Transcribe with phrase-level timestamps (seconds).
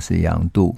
[0.00, 0.74] 是杨度。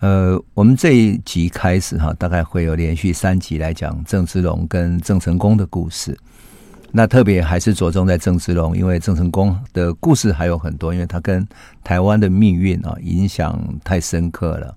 [0.00, 6.16] 呃，我们这一集开始哈，大概会有连续三集来讲郑芝龙跟郑成功的故事。
[6.90, 11.46] 那特别还是着重在郑芝龙，因为郑成功的故事还有很多，因为他跟
[11.84, 14.74] 台湾的命运啊影响太深刻了。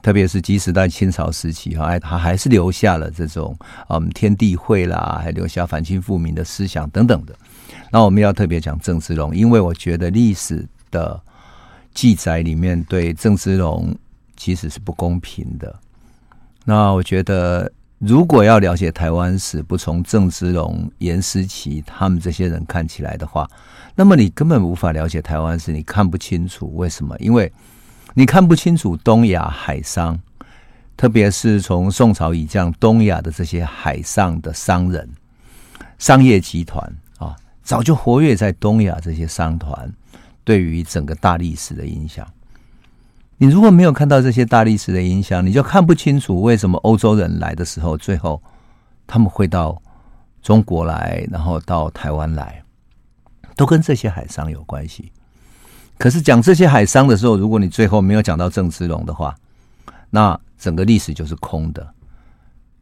[0.00, 3.54] 特别是即使在清朝时期哈，他还是留下了这种
[3.88, 7.34] 嗯天地会啦，还留下反清复明的思想等等的。
[7.90, 11.20] 那我们要特别讲郑芝龙，因为我觉得历史的
[11.94, 13.96] 记载里面对郑芝龙。
[14.40, 15.80] 其实是不公平的。
[16.64, 17.68] 那我觉得，
[17.98, 23.50] 如果要了解台湾史，不从郑芝龙、严思齐他们这些人看起来的话，
[23.96, 25.72] 那么你根本无法了解台湾史。
[25.72, 27.16] 你看不清楚为什么？
[27.18, 27.52] 因为
[28.14, 30.16] 你看不清楚东亚海商，
[30.96, 35.10] 特别是从宋朝以降东亚的这些海上的商人、
[35.98, 36.80] 商业集团
[37.18, 39.92] 啊，早就活跃在东亚这些商团，
[40.48, 42.26] 对于整个大历史的影响。
[43.36, 48.42] 你如果没有看到这些大历史的影响，你就看不清楚为什么欧洲人来的时候，最后
[49.06, 49.82] 他们会到
[50.40, 52.62] 中国来，然后到台湾来，
[53.56, 55.12] 都跟这些海商有关系。
[55.98, 59.36] 可是讲这些海商的时候，如果你最后没有讲到郑芝龙的话，
[60.08, 61.86] 那整个历史就是空的。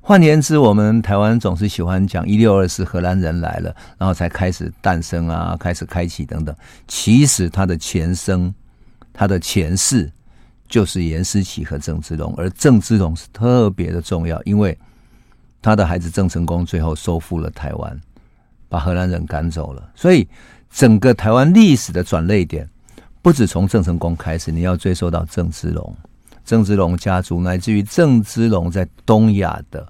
[0.09, 6.55] 换言之，我们台湾总是喜欢讲一六二四荷兰人来了，然后才开始诞生啊，开始开启等等。
[6.87, 8.55] 其实他的前生，
[9.13, 10.09] 他的前世。
[10.69, 14.77] 就是颜思齐和郑芝龙，而郑芝龙是特别的重要，因为
[15.63, 18.01] 他的孩子郑成功最后收复了台湾，
[18.69, 19.91] 把荷兰人赶走了。
[19.95, 20.29] 所以
[20.69, 22.69] 整个台湾历史的转捩点，
[23.23, 25.97] 不止从郑成功开始，你要追溯到郑芝龙、
[26.45, 29.87] 郑芝龙家族，乃至于郑芝龙在东亚的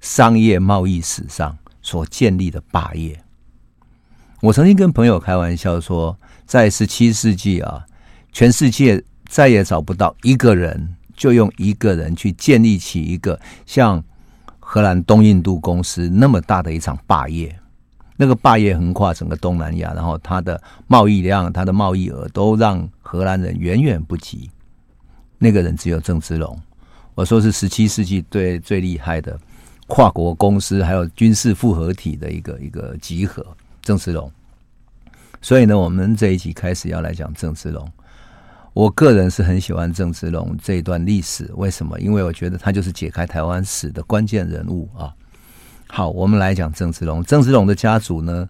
[0.00, 3.22] 商业贸易史上所建立的霸业。
[4.40, 7.86] 我曾经跟朋友开玩笑说，在十七世纪啊，
[8.32, 9.02] 全世界。
[9.30, 14.02] 再也找不到一个人，就用一个人去建立起一个像
[14.58, 17.56] 荷兰东印度公司那么大的一场霸业。
[18.16, 24.50] 那个霸业横跨整个东南亚，然后它的贸易量、它的贸易额都让荷兰人远远不及。
[25.38, 26.60] 那个人只有郑芝龙。
[27.14, 29.38] 我说是十七世纪最最厉害的
[29.90, 33.44] 跨国公司，还有军事复合体的一个一个集合，
[33.82, 34.30] 郑芝龙。
[35.42, 37.86] 所以呢，我们这一集开始要来讲郑芝龙。
[38.72, 41.98] 我个人是很喜欢郑芝龙这一段历史，为什么？
[41.98, 45.12] 因为我觉得他就是解开台湾史的关键人物啊。
[45.88, 47.22] 好，我们来讲郑芝龙。
[47.24, 48.48] 郑芝龙的家族呢，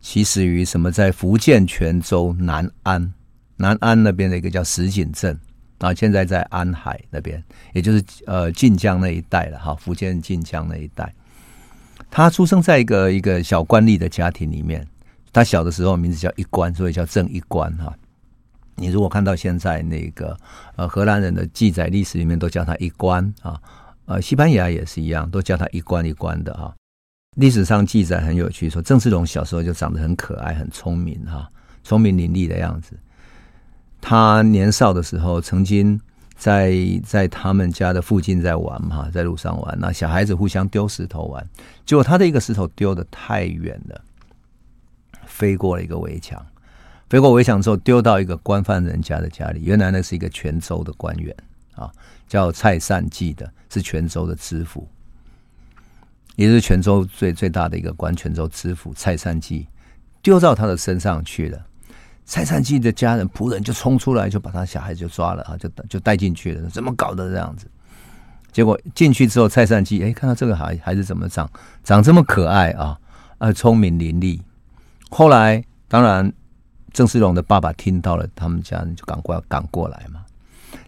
[0.00, 0.92] 起始于什么？
[0.92, 3.12] 在福建泉州南安，
[3.56, 5.36] 南安那边的一个叫石井镇
[5.78, 7.42] 啊，现在在安海那边，
[7.72, 9.74] 也就是呃晋江那一带了哈。
[9.74, 11.12] 福建晋江那一带，
[12.10, 14.86] 他出生在一个一个小官吏的家庭里面。
[15.32, 17.94] 他小的时候名字叫一官，所以叫郑一官哈。
[18.74, 20.34] 你如果看到现在那个
[20.76, 23.60] 呃荷兰人的记载历史里面都叫他一官啊，
[24.06, 26.74] 呃西班牙也是一样，都叫他一官一官的啊。
[27.36, 31.50] 历史上记载很有趣，说郑芝龙小时候就长得很可爱、很聪明哈，
[31.84, 32.98] 聪明伶俐的样子。
[34.08, 36.00] 他年少的时候曾经
[36.36, 41.44] 在在他们家的附近在玩嘛，在路上玩，那小孩子互相丢石头玩，
[41.84, 44.00] 结果他的一个石头丢的太远了，
[45.24, 46.40] 飞过了一个围墙。
[47.10, 49.60] 飞过围墙之后，丢到一个官犯人家的家里。
[49.64, 51.34] 原来那是一个泉州的官员
[51.74, 51.90] 啊，
[52.28, 54.86] 叫蔡善济的，是泉州的知府，
[56.36, 58.14] 也是泉州最最大的一个官。
[58.14, 59.66] 泉州知府蔡善济
[60.22, 61.66] 丢到他的身上去了。
[62.26, 66.68] 蔡善基的家人仆人就冲出来，就把他小孩就抓了啊，就就带进去了。
[66.68, 67.66] 怎么搞的这样子？
[68.52, 71.50] 结果进去之后，蔡善基哎，看到这个孩孩子怎么长
[71.82, 72.98] 长这么可爱啊，
[73.38, 74.38] 啊，聪明伶俐。
[75.08, 76.30] 后来当然。
[76.92, 80.24] 郑世龙的爸爸听到了，他们家人就赶过赶过来嘛。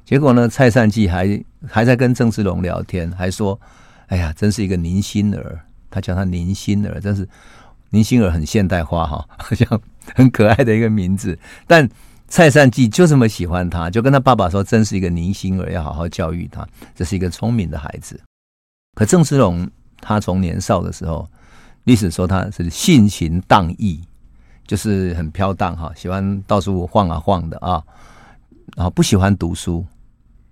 [0.07, 1.39] 结果呢，蔡善基还
[1.69, 3.61] 还在跟郑世龙聊天，还说
[4.09, 5.61] ：“哎呀，真是一个宁心儿。”
[5.91, 7.29] 他叫他宁心儿，真是
[7.91, 9.69] 宁心儿很现代化哈，好像
[10.17, 11.39] 很可爱的一个名字。
[11.67, 11.89] 但
[12.29, 18.21] 蔡善济就这么喜欢他，就跟他爸爸说：“真是一个宁心儿，要好好教育他，这是一个聪明的孩子。”
[18.97, 19.69] 可郑芝龙
[20.01, 21.29] 他从年少的时候，
[21.85, 24.01] 历史说他是性情荡逸。
[24.67, 27.83] 就是很飘荡哈，喜欢到处晃啊晃的啊，
[28.77, 29.83] 然后不喜欢读书，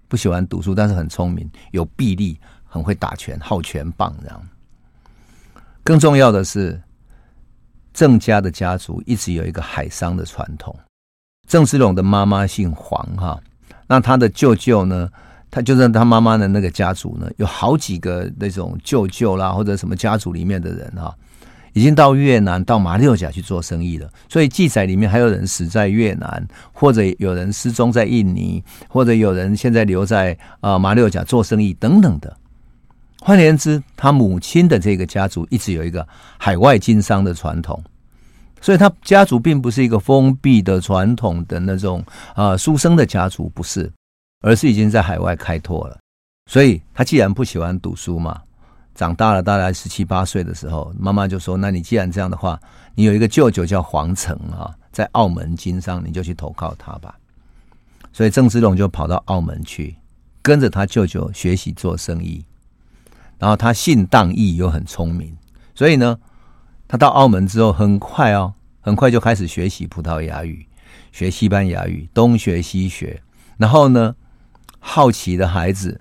[0.08, 4.42] 不喜欢读书，但是很聪明，有臂力，很会打拳，好拳棒这样。
[5.82, 6.80] 更重要的是，
[7.96, 10.76] 郑家的家族一直有一个海商的传统。
[11.48, 13.40] 郑芝龙的妈妈姓黄哈，
[13.86, 15.08] 那他的舅舅呢，
[15.50, 21.16] 他就是他妈妈的那个家族呢，有好几个那种舅舅啦，或者什么家族里面的人哈。
[21.72, 24.10] 已经到越南、到马六甲去做生意了。
[24.28, 32.36] 所以记载里面还有人死在越南，或者有人失踪在印尼，或者有人现在留在啊、呃、马六甲做生意等等的。
[33.26, 36.06] 换言之，他母亲的这个家族一直有一个
[36.38, 37.82] 海外经商的传统，
[38.60, 42.04] 所以他家族并不是一个封闭的传统的那种
[42.36, 43.92] 啊书生的家族，不是，
[44.42, 45.98] 而是已经在海外开拓了。
[46.48, 48.40] 所以他既然不喜欢读书嘛，
[48.94, 52.56] 长大了大概十七八岁的时候，妈妈就说：“那你既然这样的话，
[52.94, 57.18] 你有一个舅舅叫黄成啊，在澳门经商，你就去投靠他吧。”
[58.14, 59.96] 所以郑芝龙就跑到澳门去，
[60.42, 62.44] 跟着他舅舅学习做生意。
[63.38, 65.36] 然后他信荡义又很聪明，
[65.74, 66.18] 所以呢，
[66.88, 70.66] 他到澳门之后很快哦，很快就开始学习葡萄牙语，
[71.12, 73.22] 学西班牙语，东学西学。
[73.58, 74.14] 然后呢，
[74.78, 76.00] 好奇的孩子，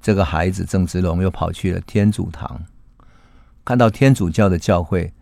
[0.00, 2.62] 这个孩子郑芝龙又跑去了天主堂，
[3.64, 5.12] 看到天主教的教会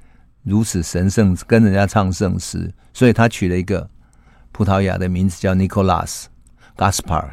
[0.43, 3.89] 如此神圣，跟人家唱圣诗，所以他取了一个
[4.53, 6.25] 葡萄牙的名字叫 Nicolas
[6.77, 7.31] Gaspar，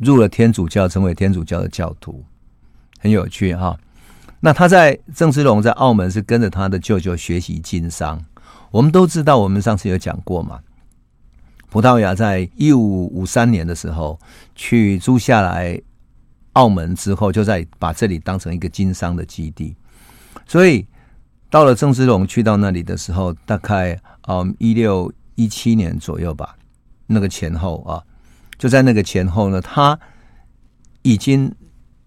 [0.00, 2.24] 入了天主教，成为天主教的教徒。
[3.04, 3.78] 很有趣哈，
[4.40, 8.24] 那他在郑芝龙在澳门是跟着他的舅舅学习经商。
[8.70, 10.58] 我们都知道，我们上次有讲过嘛。
[11.68, 14.18] 葡萄牙在一五五三年的时候
[14.54, 15.78] 去租下来
[16.54, 19.76] 澳门之后，就在把这里当成一个经商的基地。
[20.46, 20.86] 所以
[21.50, 26.56] 到了郑芝龙去到那里的时候，大概嗯一六一七年左右吧，
[27.06, 28.02] 那个前后啊，
[28.56, 30.00] 就在那个前后呢，他
[31.02, 31.54] 已经。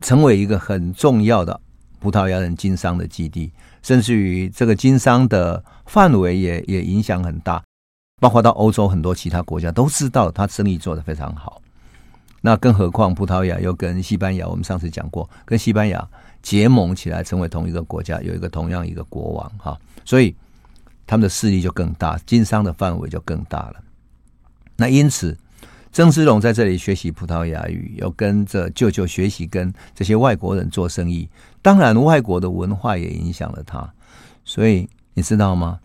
[0.02, 1.60] 成为一个很重要的
[2.00, 3.52] 葡萄牙人经商的基地，
[3.82, 7.64] 甚至于这个经商的范围也也影响很大，
[8.22, 11.62] 包括到欧洲很多其他国家都知道他生意做得非常好。
[12.42, 16.08] 那更何况葡萄牙又跟西班牙，我们上次讲过，跟西班牙
[16.42, 20.36] 结盟起来成为同一个国家，有一个同样一个国王哈，所以
[21.06, 23.84] 他们的势力就更大，经商的范围就更大了。
[24.76, 25.38] 那因此。
[25.92, 31.28] 郑芝龙在这里学习葡萄牙语，又跟着舅舅学习跟这些外国人做生意。
[31.62, 33.92] 当然，外国的文化也影响了他。
[34.46, 35.80] 所以你知道吗？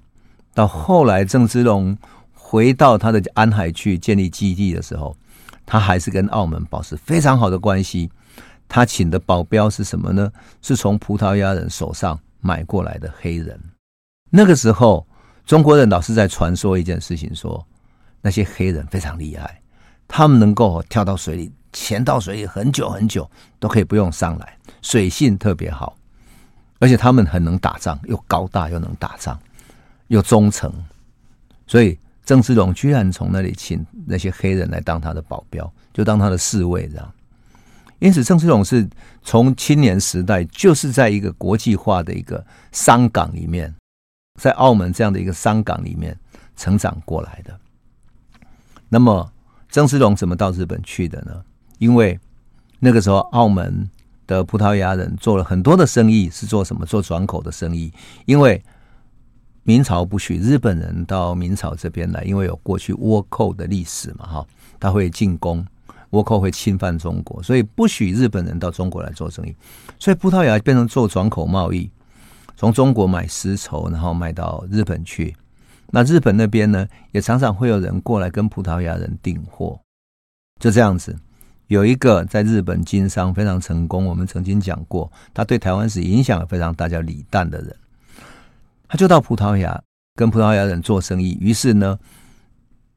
[0.53, 1.97] 到后来，郑芝龙
[2.35, 5.17] 回到他的安海去建立基地的时候，
[5.65, 8.11] 他还是跟澳门保持非常好的关系。
[8.69, 10.31] 他请的保镖是什么呢？
[10.61, 13.59] 是从葡萄牙人手上买过来的黑人。
[14.29, 15.07] 那个时候，
[15.47, 17.67] 中国人老是在传说一件事情说，说
[18.21, 19.62] 那些黑人非常厉害。
[20.15, 23.29] 他们能够跳到水里，潜到水里很久很久
[23.59, 25.97] 都可以不用上来，水性特别好，
[26.81, 29.41] 而且他们很能打仗，又高大又能打仗，
[30.09, 30.71] 又忠诚，
[31.67, 37.15] 所以郑芝龙居然从那里请那些黑人来当他的保镖，就当他的侍卫这样。
[37.99, 38.87] 因此，郑芝龙是
[39.23, 43.75] 从青年时代就是在一个国际化的一个商港里面，
[44.39, 46.15] 在澳门这样的一个商港里面
[46.55, 47.59] 成长过来的。
[48.91, 49.33] 那么。
[49.73, 51.43] 郑思龙怎么到日本去的呢？
[51.79, 52.21] 因为
[52.79, 53.89] 那个时候澳门
[54.27, 56.85] 的葡萄牙人做了很多的生意，是做什么？
[56.85, 57.91] 做转口的生意。
[58.27, 58.63] 因为
[59.63, 64.47] 明朝不许日本人到明朝这边来，因为有过去倭寇的历史嘛，哈，
[64.79, 65.67] 他会进攻，
[66.11, 69.57] 倭寇会侵犯中国，所以不许日本人到中国来做生意。
[69.99, 71.91] 所以葡萄牙变成做转口贸易，
[72.59, 75.35] 从中国买丝绸，然后卖到日本去。
[75.95, 79.79] 那日本那边呢，也常常会有人过来跟葡萄牙人订货，
[80.59, 81.15] 就这样子。
[81.69, 87.77] 有一个在日本经商非常成功，我们曾经讲过，他对台湾史影响非常大，叫李旦的人，
[88.89, 89.83] 他就到葡萄牙
[90.15, 91.99] 跟葡萄牙人做生意，于是呢，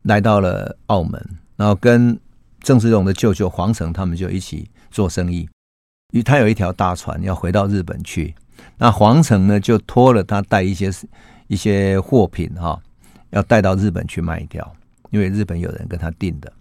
[0.04, 1.22] 来到了澳门，
[1.58, 2.18] 然后跟
[2.62, 5.48] 郑芝龙的舅舅黄成他们就一起做生意。
[6.12, 8.34] 因为他有一条大船要回到日本去，
[8.78, 10.90] 那黄成呢就托了他带一些
[11.48, 12.82] 一些货品哈。
[13.36, 14.76] 要带到日本去卖掉，
[15.12, 16.52] 因为日本有人跟他订的。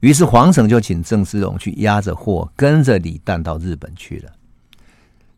[0.00, 4.30] 于是黄成就请郑芝龙去押着货，跟着李旦到日本去了。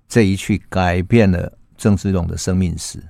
[0.09, 3.01] 这一去改变了郑芝龙的生命史，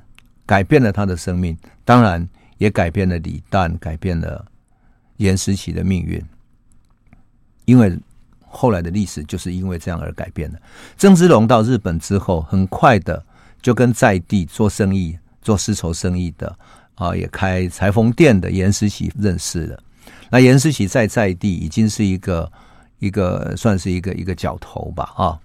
[0.44, 2.28] 改变了他的生命，当然
[2.58, 4.44] 也改变了李旦，改变了
[5.16, 6.22] 严思齐的命运。
[7.64, 7.98] 因为
[8.46, 10.60] 后来的历史就是因为这样而改变的。
[10.98, 13.24] 郑芝龙到日本之后，很快的
[13.62, 16.58] 就跟在地做生意、做丝绸生意的。
[16.98, 19.82] 啊，也开裁缝店的严思齐认识了。
[20.30, 22.52] 那严思齐在在地已经是一个
[22.98, 25.40] 一个算是一个一个角头吧，啊，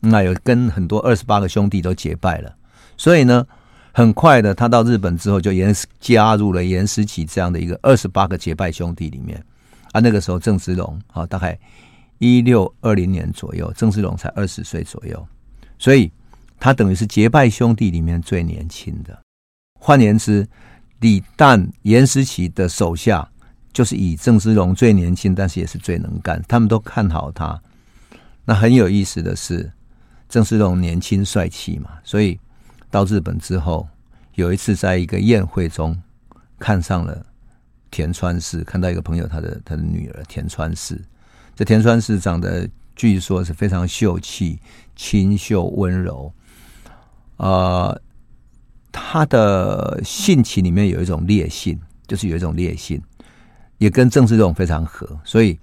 [0.00, 2.54] 那有跟很多二十八个兄弟都结拜了。
[2.96, 3.46] 所以呢，
[3.92, 9.42] 很快的他到日本之后，就严加入了严思齐这样的一个二十八个结拜兄弟里面。
[9.92, 11.58] 啊，那个时候郑芝龙啊，大概
[12.18, 15.26] 一六二零年左右，郑芝龙才二十岁左右，
[15.78, 16.10] 所以
[16.58, 19.20] 他等于是结拜兄弟里面最年轻的。
[19.78, 20.48] 换言之，
[21.02, 23.28] 李旦、严思齐的手下
[23.72, 27.60] 就是以郑芝龙最年轻，但是也是最能干，他们都看好他。
[28.44, 29.72] 那很有意思的是，
[30.28, 32.38] 郑芝龙年轻帅气嘛，所以
[32.88, 33.88] 到日本之后，
[34.36, 36.00] 有一次在一个宴会中
[36.56, 37.26] 看上了
[37.90, 41.00] 田川氏，看到一个朋友他的他的女儿田川氏，
[41.56, 44.60] 这田川氏长得据说是非常秀气、
[44.94, 46.32] 清秀、温柔，
[47.38, 48.00] 呃，
[48.92, 53.02] 他的性情里面有一种烈性，就是有一种烈性，
[53.78, 55.58] 也跟郑芝龙非常合，所以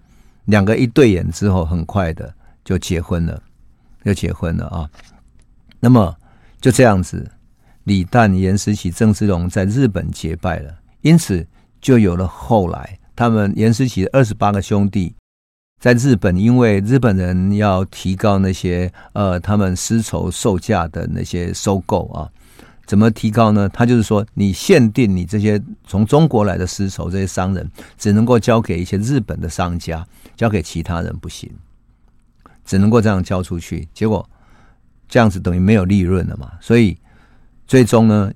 [0.45, 2.33] 两个一对眼之后，很快的。
[2.65, 3.41] 就结婚了，
[4.05, 4.87] 就结婚了啊！
[5.79, 6.15] 那么
[6.61, 7.27] 就这样子，
[7.85, 10.71] 李旦、严思齐、郑芝龙在日本结拜了，
[11.01, 11.47] 因此
[11.81, 15.15] 就有了后来他们严思齐的二十八个兄弟
[15.79, 22.29] 在日本，因为日本人要提高那些呃他们丝绸售价的那些收购啊，
[22.89, 23.69] 怎么提高呢？
[23.69, 27.69] 他就是说，你限定你这些从中国来的丝绸，这些商人
[27.99, 30.03] 只能够交给一些日本的商家，
[30.35, 31.47] 交给其他人不行。
[32.65, 34.27] 只能够这样交出去，结果
[35.07, 36.53] 这样子等于没有利润了嘛。
[36.59, 36.97] 所以
[37.67, 38.33] 最终呢，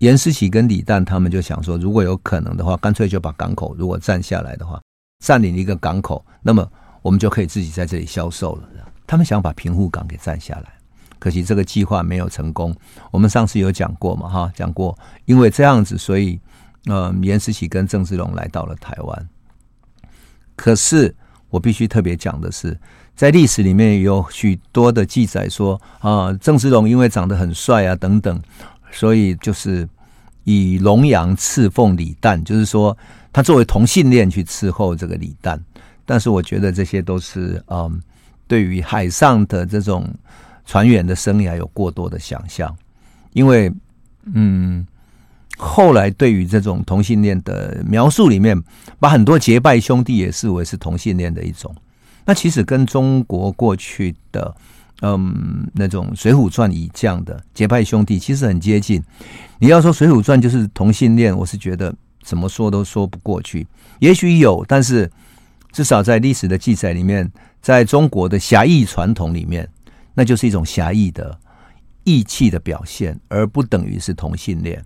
[0.00, 4.82] 严思齐跟李旦他们就想说，如果有可能的话，干脆就把港口如果占下来的话，
[5.24, 6.68] 占领一个港口，那么
[7.02, 8.68] 我们就可以自己在这里销售了。
[9.06, 10.72] 他们想把平户港给占下来，
[11.18, 12.74] 可惜这个计划没有成功。
[13.10, 16.38] 我们上次有讲过嘛，哈，讲过，因为这样子，所以
[16.86, 19.28] 呃，颜思齐跟郑芝龙来到了台湾。
[20.54, 21.14] 可是
[21.50, 22.78] 我必须特别讲的是。
[23.14, 28.38] 在历史里面有许多的记载说啊，郑芝龙因为长得很帅啊等等，
[28.90, 29.88] 所以就是
[30.44, 32.94] 以龙阳侍奉李旦，就是说
[33.32, 35.58] 他作为同性恋去伺候这个李旦。
[36.04, 37.98] 但是我觉得这些都是嗯，
[38.46, 40.06] 对于海上的这种
[40.66, 42.76] 船员的生涯有过多的想象，
[43.32, 43.72] 因为
[44.34, 44.84] 嗯，
[45.56, 48.60] 后来对于这种同性恋的描述里面，
[48.98, 51.74] 把很多结拜兄弟也视为是同性恋的一种。
[52.24, 54.52] 那其实跟中国过去的，
[55.02, 59.00] 嗯，那种《水浒传》以降的结拜兄弟其实很接近。
[59.60, 61.94] 你要说《水浒传》就是同性恋，我是觉得
[62.24, 63.64] 怎么说都说不过去。
[64.00, 65.08] 也许有，但是
[65.70, 67.30] 至少在历史的记载里面，
[67.62, 69.68] 在中国的侠义传统里面，
[70.16, 71.38] 那就是一种侠义的
[72.02, 74.84] 义气的表现，而不等于是同性恋。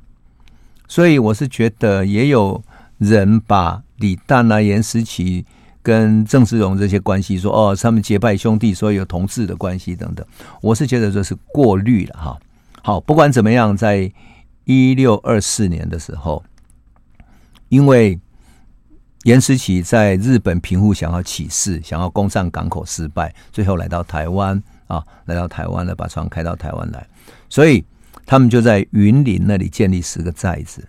[0.86, 2.62] 所以我是觉得也有
[2.98, 5.46] 人把李旦啊、颜思齐。
[5.82, 10.24] 跟郑芝龙这些关系说哦，他们结拜兄弟，所以有同志的关系等等，
[10.60, 12.38] 我是觉得这是过滤了哈。
[12.82, 14.12] 好，不管怎么样，在
[14.64, 16.44] 一六二四年的时候，
[17.70, 18.20] 因为
[19.22, 27.06] 颜思齐在日本平户想要起事，想要攻占港口失败，最后来到台湾啊，来到台湾了，把船开到台湾来，
[27.48, 27.84] 所以
[28.26, 30.86] 他们就在云林那里建立十个寨子。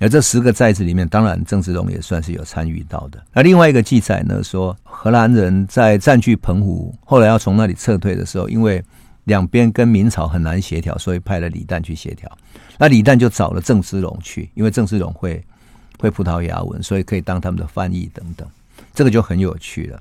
[0.00, 3.20] 而这十个寨子里面，当然郑芝龙也算是有参与到的。
[3.32, 8.80] 那另外一个记载呢，说荷兰人在占据澎湖，后来要从那里撤退的时候，因为
[9.24, 12.30] 两边跟明朝很难协调，所以派了李旦去协调。
[12.78, 15.44] 那李旦就找了郑芝龙去，因为郑芝龙会
[15.98, 18.46] 会葡萄牙文，所以可以当他们的翻译等等。
[18.94, 20.00] 这个就很有趣了。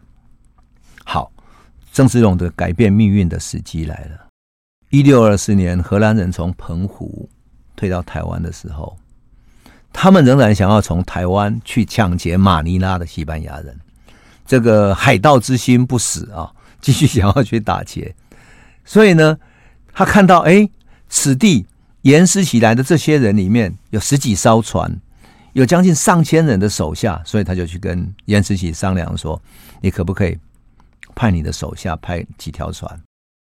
[1.03, 1.31] 好，
[1.97, 4.27] 郑芝龙的改变命运的时机来了。
[4.91, 7.27] 一六二四年，荷兰人从澎湖
[7.75, 8.95] 退到台湾的时候。
[9.91, 13.75] 他们仍然想要从台湾去抢劫马尼拉的西班牙人，
[14.45, 18.13] 这个海盗之心不死啊，继续想要去打劫。
[18.85, 19.35] 所以呢，
[19.91, 20.69] 他看到哎，
[21.09, 21.65] 此地
[22.03, 24.95] 严思齐来的这些人里面有十几艘船，
[25.53, 29.41] 有将近上千人的手下，所以他就去跟严思齐商量说
[29.81, 30.37] ：“你可不可以
[31.17, 33.01] 派你的手下派几条船，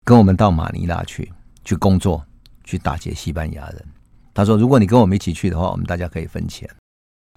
[0.04, 1.32] 跟我们到马尼拉去
[1.64, 2.26] 去工作，
[2.64, 3.86] 去打劫西班牙人？”
[4.34, 6.68] 他说：“如果你跟我们一起去的话，我们大家可以分钱。”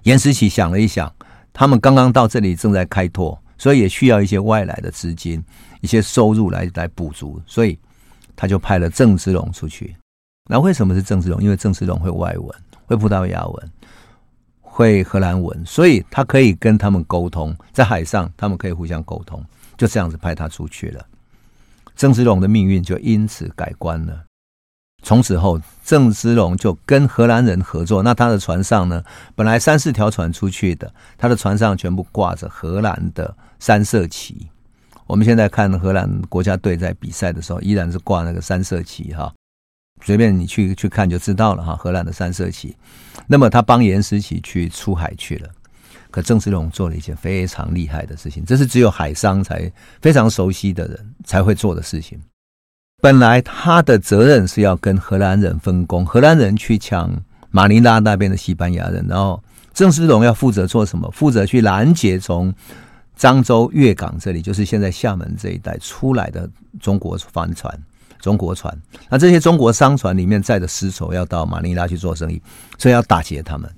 [0.05, 1.15] 严思齐想了一想，
[1.53, 5.45] 他们刚刚到这里正在开拓，所以也需要一些外来的资金、
[5.83, 7.79] 一些收入来来补足，所以
[8.35, 9.95] 他就派了郑芝龙出去。
[10.49, 11.43] 那为什么是郑芝龙？
[11.43, 12.49] 因为郑芝龙会外文，
[12.87, 13.71] 会葡萄牙文，
[14.63, 19.45] 会荷兰文，所以他可以跟他们沟通，在海上他们可以互相沟通，
[19.83, 21.05] 就这样子派他出去了。
[21.97, 24.27] 郑芝龙的命运就因此改观了。
[25.03, 28.01] 从此后，郑芝龙就跟荷兰人合作。
[28.01, 29.03] 那他的船上呢，
[29.35, 34.47] 本来三四条船出去的，他的船上全部挂着荷兰的三色旗。
[35.09, 39.35] 我们现在看荷兰国家队在比赛的时候，依然是挂那个三色旗哈。
[40.05, 42.77] 随便你去去看就知道了哈，荷兰的三色旗。
[43.27, 45.51] 那么他帮严思齐去出海去了，
[46.13, 52.21] 可郑芝龙做了一件非常厉害的事情，这是只有海商才非常熟悉的人才会做的事情。
[53.01, 57.11] 本来他的责任是要跟荷兰人分工，荷兰人去抢
[57.51, 59.43] 马尼拉那边的西班牙人，然后
[59.75, 61.11] 郑芝龙要负责做什么？
[61.11, 62.55] 负责去拦截从
[63.19, 67.77] 漳州粤港这里，就是现在厦门这一带出来的中国帆船、
[68.21, 68.77] 中国船。
[69.09, 72.41] 那这些中国商船里面载的丝绸要到马尼拉去做生意，
[72.79, 73.69] 所以要打劫他们。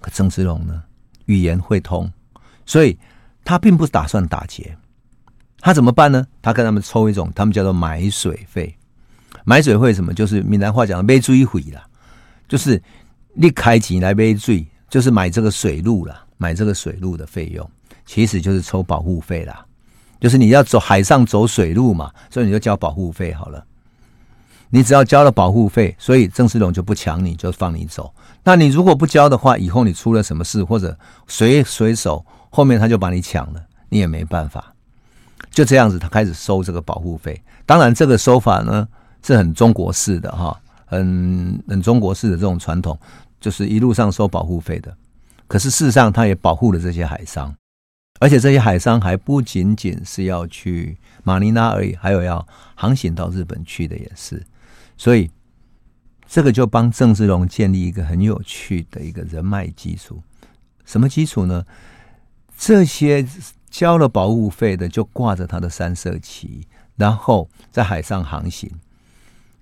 [0.00, 0.82] 可郑芝龙呢，
[1.26, 2.10] 语言会通，
[2.66, 2.98] 所以
[3.44, 4.76] 他并不打算打劫。
[5.60, 6.26] 他怎么办呢？
[6.40, 8.76] 他跟他们抽一种，他们叫做买水费。
[9.44, 10.12] 买水费什么？
[10.12, 11.84] 就是闽南话讲的买水费啦，
[12.48, 12.80] 就是
[13.34, 17.68] 你开钱来买水，就是买这个水路啦，买这个水路的费用，
[18.04, 19.64] 其实就是抽保护费啦。
[20.20, 23.64] 就是你要走海上走水路嘛，所以你就交保护费好了。
[24.70, 28.12] 你只要交了保护费，所以郑世龙就不抢你，就放你走。
[28.44, 34.74] 那你如果不交的话，以后你出了什么事，或者谁随手后面他就把你抢了，你也没办法。
[35.50, 37.40] 就这样子，他开始收这个保护费。
[37.66, 38.88] 当然，这个收法呢
[39.22, 42.98] 是很中国式的哈，很很中国式的这种传统，
[43.40, 44.94] 就是一路上收保护费的。
[45.46, 47.54] 可是事实上，他也保护了这些海商，
[48.18, 52.44] 而且这些海商还不仅仅是要去马尼拉而已，还有要
[52.74, 54.42] 航行到日本去的也是。
[54.96, 55.30] 所以，
[56.32, 60.22] 这个就帮郑芝龙建立一个很有趣的一个人脉基础。
[60.86, 61.66] 什么基础呢？
[62.56, 63.26] 这些。
[63.72, 68.70] 交了保护费的就挂着他的三色旗，然后在海上航行，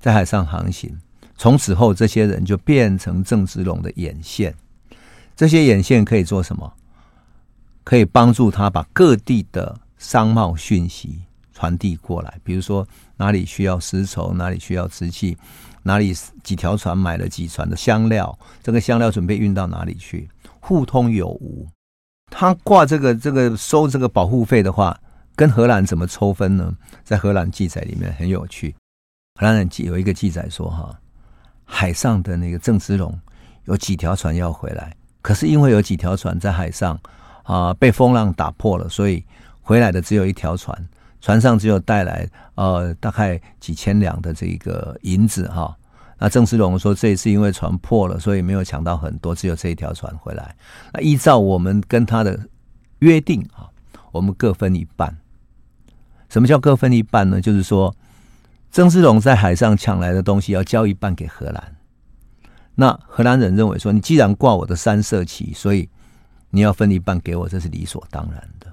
[0.01, 1.01] 在海上航行。
[1.37, 4.53] 从此后，这些人就变成郑芝龙的眼线。
[5.37, 6.73] 这些眼线可以做什么？
[7.85, 11.21] 可以帮助他把各地的商贸讯息
[11.55, 12.41] 传递过来。
[12.43, 12.85] 比如说，
[13.17, 15.39] 哪里需要丝绸，哪里需要瓷器，
[15.83, 20.29] 哪里几条船买了几船的香料，这个香料准备运到哪里去，
[20.61, 21.67] 互通有无。
[22.31, 24.97] 他挂这个这个收这个保护费的话，
[25.35, 26.73] 跟荷兰怎么抽分呢？
[27.03, 28.75] 在荷兰记载里面很有趣。
[29.41, 30.95] 荷兰人记有一个记载说，哈，
[31.65, 33.19] 海上的那个郑芝龙
[33.65, 36.97] 有几条船要回来，可是因为有几条船在海上
[37.43, 39.25] 啊被风浪打破了，所以
[39.61, 40.89] 回来的只有一条船，
[41.21, 45.77] 船上只有带来呃大概几千两的这个银子哈。
[46.23, 50.55] 那郑芝龙说，这一次因为船破了，所以没有抢到很多，只有这一条船回来。
[50.93, 52.39] 那依照我们跟他的
[52.99, 53.67] 约定啊，
[54.13, 55.17] 我们各分一半。
[56.29, 57.41] 什么叫各分一半呢？
[57.41, 57.97] 就是说，
[58.71, 61.77] 郑芝龙在海上抢来的东西要交一半给荷兰。
[62.75, 65.89] 那荷兰人认为说，你既然挂我的三色旗，所以
[66.51, 68.67] 你要分一半给我，这是理所当然的。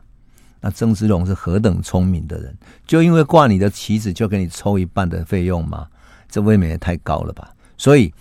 [0.59, 2.53] 那郑芝龙是何等聪明的人，
[2.85, 5.87] 就因为挂你的旗子，就给你抽一半的费用吗？
[6.29, 7.53] 这未免也太高了吧！
[7.77, 8.13] 所以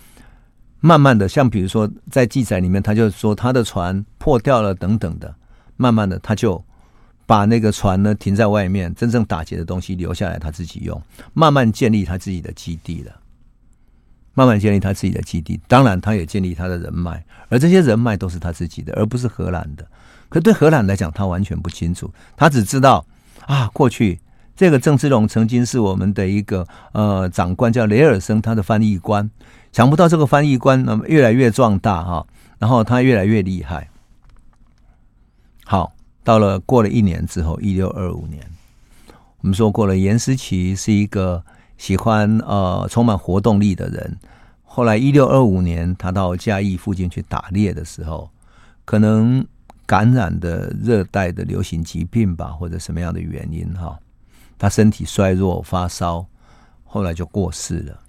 [0.79, 5.33] 慢慢的，像比如说在记载里面，他就说他的船破掉了等等的，
[5.75, 6.63] 慢慢的他就
[7.25, 11.01] 把那个船呢停在外面，真正打劫的东西留下来他自己用，
[11.33, 13.11] 慢慢建立他自己的基地了。
[14.33, 19.83] 慢慢建立他自己的基地，当然他也建立他的人脉，而这些人脉都是他自己的，而不是荷兰的。
[20.29, 23.03] 可对荷兰来讲，他完全不清楚，他只知道
[23.47, 24.19] 啊过去。
[24.57, 29.29] 这个郑芝龙曾经是我们的一个呃长官，叫雷尔森，他的翻译官。
[29.71, 32.25] 想不到这个翻译官那么越来越壮大哈，
[32.57, 33.87] 然后他越来越厉害。
[35.63, 35.93] 好，
[36.23, 38.43] 到了过了一年之后，一六二五年，
[39.41, 41.43] 我们说过了，严思齐是一个
[41.77, 44.17] 喜欢呃充满活动力的人。
[44.63, 48.27] 后来一六二五年，他到嘉义附近去打猎的时候，
[48.85, 49.45] 可能
[49.85, 53.99] 感染的热带的流行疾病吧，或者什么样的原因哈。
[54.57, 56.25] 他身体衰弱，发烧，
[56.83, 57.99] 后来就过世了。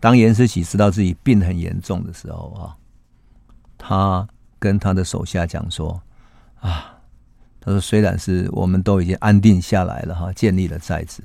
[0.00, 2.76] 当严思齐知道自己病很严重的时候啊，
[3.76, 6.00] 他跟他的手下讲说
[6.60, 6.98] ：“啊，
[7.60, 11.22] 他说虽然是我们都已经安定下来了哈，建立了寨子，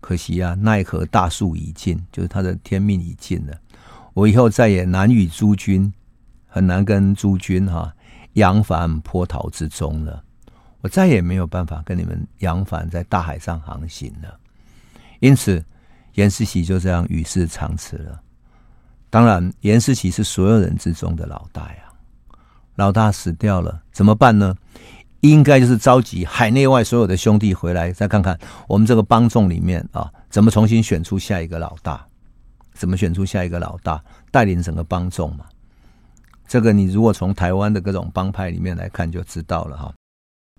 [0.00, 3.58] 可惜啊，奈何大树已尽，就是他的天命已尽了。
[4.12, 5.92] 我以后再也难与诸君，
[6.46, 7.92] 很难跟诸君哈
[8.34, 10.23] 扬帆波涛之中了。”
[10.84, 14.38] 我再也没有办法跟你们扬帆在大海上航行了，
[15.18, 15.64] 因此
[16.12, 18.20] 颜思齐就这样与世长辞了。
[19.08, 21.84] 当然，颜思齐是所有人之中的老大呀，
[22.74, 24.54] 老大死掉了怎么办呢？
[25.20, 32.06] 应该就是召集海内外所有的兄弟回来，再看看我们这个帮众里面啊，怎么重新选出下一个老大？
[32.74, 35.46] 怎么选出下一个老大，带领整个帮众嘛？
[36.46, 39.90] 这个你如果从台湾的各种帮派里面来看，就知道了哈。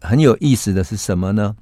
[0.02, 1.56] 很有意思的是什么呢？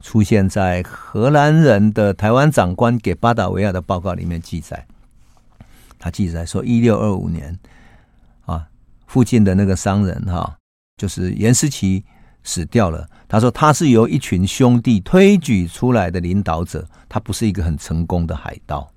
[0.00, 4.84] 出现在荷兰人的台湾长官给巴达维亚的报告里面记载，
[5.98, 7.56] 他记载说，一六二五年
[8.44, 8.66] 啊，
[9.06, 10.56] 附近的那个商人哈，
[10.96, 12.04] 就是严思齐
[12.42, 18.90] 死掉了，他说他是由一群兄弟推举出来的领导者，他不是一个很成功的海盗。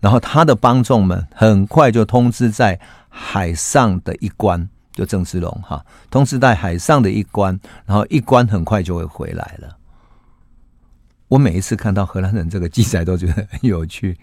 [0.00, 9.76] 然后他的帮众们很快就通知在海上的一关，就郑芝龙哈，通知在海上的一关，然后一关很快就会回来了。
[11.28, 14.16] 我每一次看到荷兰人这个记载，都觉得很有趣。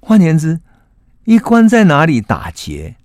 [0.00, 0.60] 换言之，
[1.24, 2.96] 一关在哪里打劫？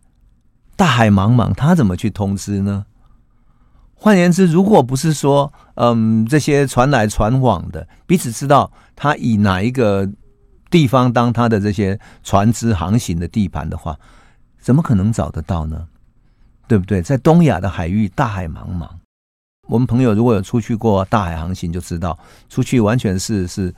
[0.76, 2.86] 大海茫茫，他怎么去通知呢？
[3.96, 10.10] 换言之，如果不是说，嗯，这些传来传往的彼此知道他以哪一个
[10.70, 13.98] 地方当他的这些船只航行的地盘的话，
[14.60, 15.88] 怎么可能找得到呢？
[16.70, 17.02] 对不对？
[17.02, 18.88] 在东亚的海域，大海茫茫。
[19.68, 23.74] 我们朋友如果有出去过大海航行，就知道出去完全是是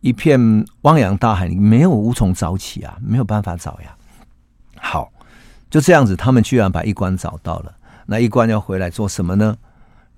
[0.00, 0.38] 一片
[0.82, 3.96] 汪洋大海，你没有无从找起啊，没有办法找呀。
[4.76, 5.10] 好，
[5.70, 7.74] 就这样子，他们居然把一关找到了。
[8.04, 9.56] 那一关要回来做什么呢？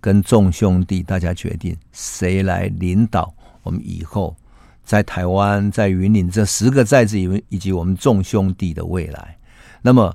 [0.00, 4.36] 跟众兄弟大家决定，谁来领导我们以后
[4.84, 9.38] 在台湾、在云林这十个寨子以以及我们众兄弟的未来。
[9.80, 10.14] 那么，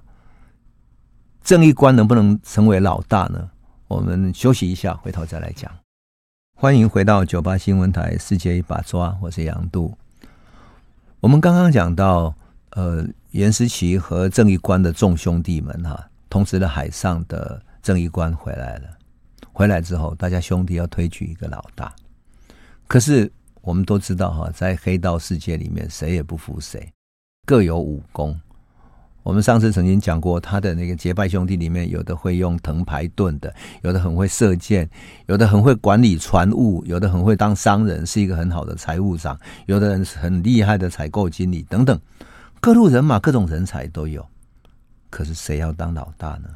[1.50, 3.50] 正一关能不能成为老大呢？
[3.88, 5.72] 我们休息一下，回头再来讲。
[6.56, 9.98] 欢迎回到九八新闻台《世界一把抓》，我是杨度。
[11.20, 12.36] 我们刚刚讲到，
[12.74, 18.88] 呃，严思琪和正一关的众兄弟们哈，同时的海上的正一关回来了。
[19.52, 21.92] 回来之后，大家兄弟要推举一个老大。
[22.88, 23.32] 可是
[23.62, 26.94] 我们都知道哈，在黑道世界里面，谁也不服谁，
[27.48, 28.40] 各有武功。
[29.30, 34.90] 我们上次曾经讲过，他的那个结拜兄弟里面，有的会用藤牌盾的，有的很会射箭，
[35.28, 42.00] 有的很会管理船务，有的很会当商人，是一个很好的财务长，有的人是很厉害的采购经理等等，
[42.60, 44.28] 各路人马、各种人才都有。
[45.12, 46.50] 可是谁要当老大呢？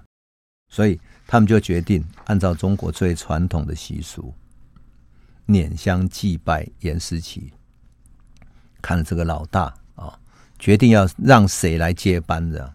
[0.67, 4.33] 所以他们就决定按照中国最传统的习俗，
[5.45, 7.53] 拈香祭拜严思齐，
[8.81, 9.71] 看了这个老大。
[10.63, 12.71] 决定要让谁来接班的，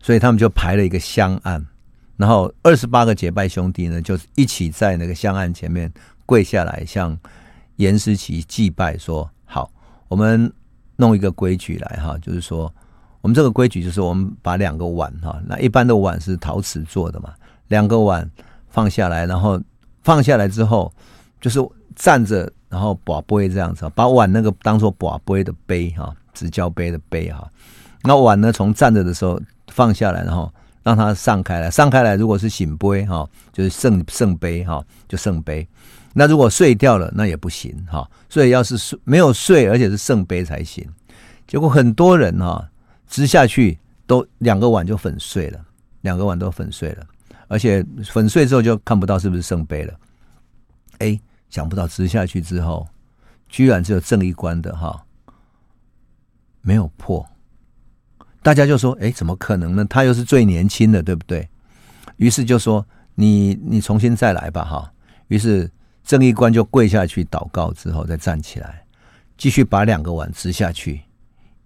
[0.00, 1.66] 所以他们就排了一个香案，
[2.16, 5.92] 然后二十八个结拜兄弟呢，就是一起在那个香案前面
[6.24, 7.18] 跪下来，向
[7.74, 9.68] 颜思琪祭拜，说：“好，
[10.06, 10.48] 我们
[10.94, 12.72] 弄一个规矩来哈，就是说，
[13.20, 17.34] 我们这个规矩就是我们把两个碗哈，那一般的碗是陶瓷做的嘛，
[17.66, 18.30] 两个碗
[18.68, 19.60] 放下来，然后
[20.04, 20.94] 放下来之后，
[21.40, 21.58] 就是
[21.96, 27.46] 站着，然后把杯这样子，把碗那个当做把杯的杯哈。”直交杯的杯哈，
[28.04, 30.50] 那碗呢，从站着的时候放下来，然后
[30.82, 35.66] 让它上开来，上开来，如果是醒杯哈，就是圣圣杯哈，就圣杯。
[36.14, 38.08] 那如果碎掉了，那也不行哈。
[38.28, 40.88] 所以要是没有碎，而且是圣杯才行。
[41.48, 42.66] 结果很多人哈，
[43.08, 45.60] 吃下去都两个碗就粉碎了，
[46.02, 47.04] 两个碗都粉碎了，
[47.48, 49.92] 而且粉碎之后就看不到是不是圣杯了。
[50.98, 52.88] 哎，想不到吃下去之后，
[53.48, 55.04] 居然只有正一关的哈。
[56.62, 57.26] 没有破，
[58.42, 59.84] 大家就说：“哎，怎么可能呢？
[59.86, 61.48] 他又是最年轻的，对不对？”
[62.16, 62.86] 于是就说
[63.16, 64.92] ：“你你重新再来吧，哈。”
[65.28, 65.70] 于是
[66.04, 68.84] 正一关就跪下去祷告，之后再站起来，
[69.38, 71.00] 继续把两个碗掷下去，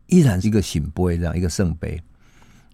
[0.07, 2.01] 依然是一个醒杯，这样一个圣杯，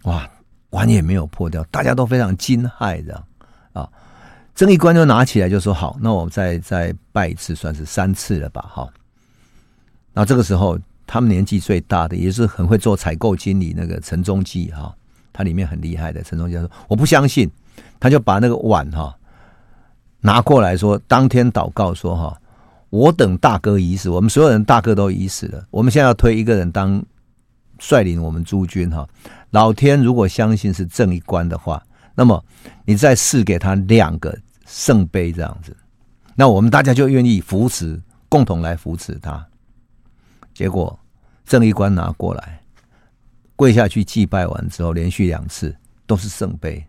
[0.02, 0.28] 哇，
[0.70, 3.24] 碗也没有破掉，大家都非常惊骇，的
[3.72, 3.88] 啊。
[4.60, 8.86] 正义官就拿起来就说：“好，那我们再再拜一次，算是三次了吧，哈。”
[10.12, 10.78] 那这个时候。
[11.12, 14.94] 他们年纪最大的，也是很会做采购经理那个陈中基哈，
[15.32, 16.22] 他里面很厉害的。
[16.22, 17.50] 陈中基说：“我不相信。”
[17.98, 19.12] 他就把那个碗哈
[20.20, 22.40] 拿过来说：“当天祷告说哈，
[22.90, 25.66] 我等大哥已死，我们所有人大哥都已死了。
[25.72, 27.04] 我们现在要推一个人当
[27.80, 29.04] 率领我们诸军哈。
[29.50, 31.82] 老天如果相信是正义官的话，
[32.14, 32.40] 那么
[32.84, 34.38] 你再赐给他两个
[34.70, 35.76] 圣杯这样子，
[36.36, 39.44] 那我们大家就愿意扶持，共同来扶持他。”
[40.54, 40.96] 结果
[41.44, 42.62] 正义官拿过来，
[43.56, 45.74] 跪下去祭拜完之后，连续两次
[46.06, 46.84] 都是圣杯。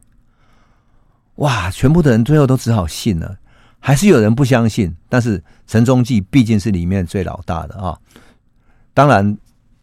[1.35, 1.71] 哇！
[1.71, 3.35] 全部的人最后都只好信了，
[3.79, 4.95] 还是有人不相信。
[5.09, 7.97] 但是陈中记毕竟是里面最老大的啊。
[8.93, 9.35] 当然，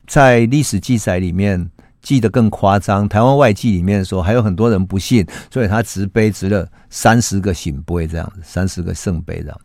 [0.06, 1.68] 在历史记载里面
[2.00, 9.60] 记得更夸张，台湾外记里面说还有很多人不信，所以他掷杯掷了三十个醒杯这样子，三十个圣杯这样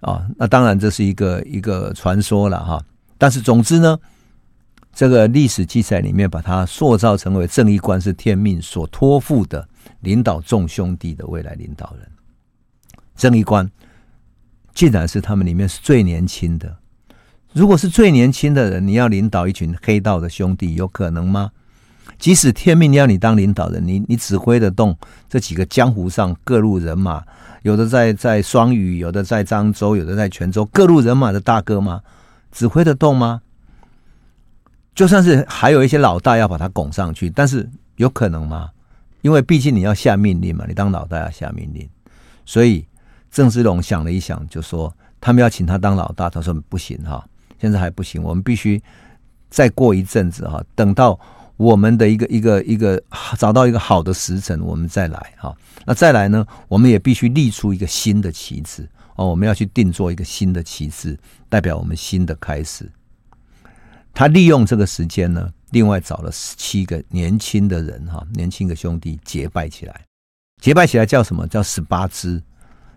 [0.00, 0.26] 啊。
[0.36, 2.82] 那当然这是一个一个传说了哈。
[3.18, 3.98] 但是总之呢，
[4.92, 9.68] 这个历史记载里面把他塑造成为正一观是天命所托付的
[10.00, 12.08] 领导众兄弟的未来领导人。
[13.14, 13.70] 正一观
[14.74, 16.76] 竟然是他们里面是最年轻的。
[17.52, 21.50] 如果是最年轻的人，你要领导一群黑道的兄弟，有可能吗？
[22.18, 24.96] 即使天命要你当领导人，你你指挥得动
[25.28, 27.22] 这几个江湖上各路人马，
[27.62, 32.00] 有的在在双语，有的在漳州，有的在泉州，各路人马的大哥吗？
[32.50, 33.42] 指挥得动吗？
[34.94, 38.70] 就算是还有一些老大要把他拱上去，但是有可能吗？
[39.22, 41.88] 因为毕竟你要下命令嘛，你当老大要下命令，
[42.44, 42.86] 所以
[43.30, 47.24] 郑芝龙想了一想，就说他们要请他当老大，他说不行哈，
[47.62, 48.82] 现在还不行，我们必须
[49.48, 51.18] 再过一阵子哈，等到
[51.56, 53.00] 我们的一个一个一个
[53.38, 55.56] 找到一个好的时辰，我们再来哈。
[55.86, 61.16] 那再来呢，我们也必须立出一个新的旗帜哦，我们要去定做一个新的旗帜，
[61.48, 62.90] 代表我们新的开始。
[64.12, 65.48] 他利用这个时间呢。
[65.70, 70.04] 另外找了十七个年轻的人哈，年轻的兄弟结拜起来，
[70.60, 71.46] 结拜起来叫什么？
[71.48, 72.42] 叫十八支，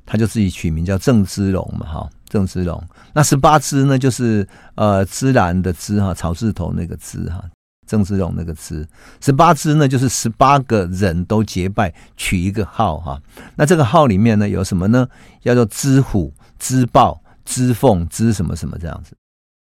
[0.06, 2.84] 他就自己取名叫郑芝龙嘛哈，郑芝龙。
[3.14, 4.46] 那十八支呢，就是
[4.76, 7.42] 呃芝兰的芝哈，草字头那个芝哈，
[7.88, 8.86] 郑芝龙那个芝。
[9.22, 13.18] 十八支呢，就是十八个人都结拜取一个号哈。
[13.56, 15.08] 那这个号里面呢有什么呢？
[15.42, 19.16] 叫做芝虎、芝豹、芝凤、芝什么什么这样子，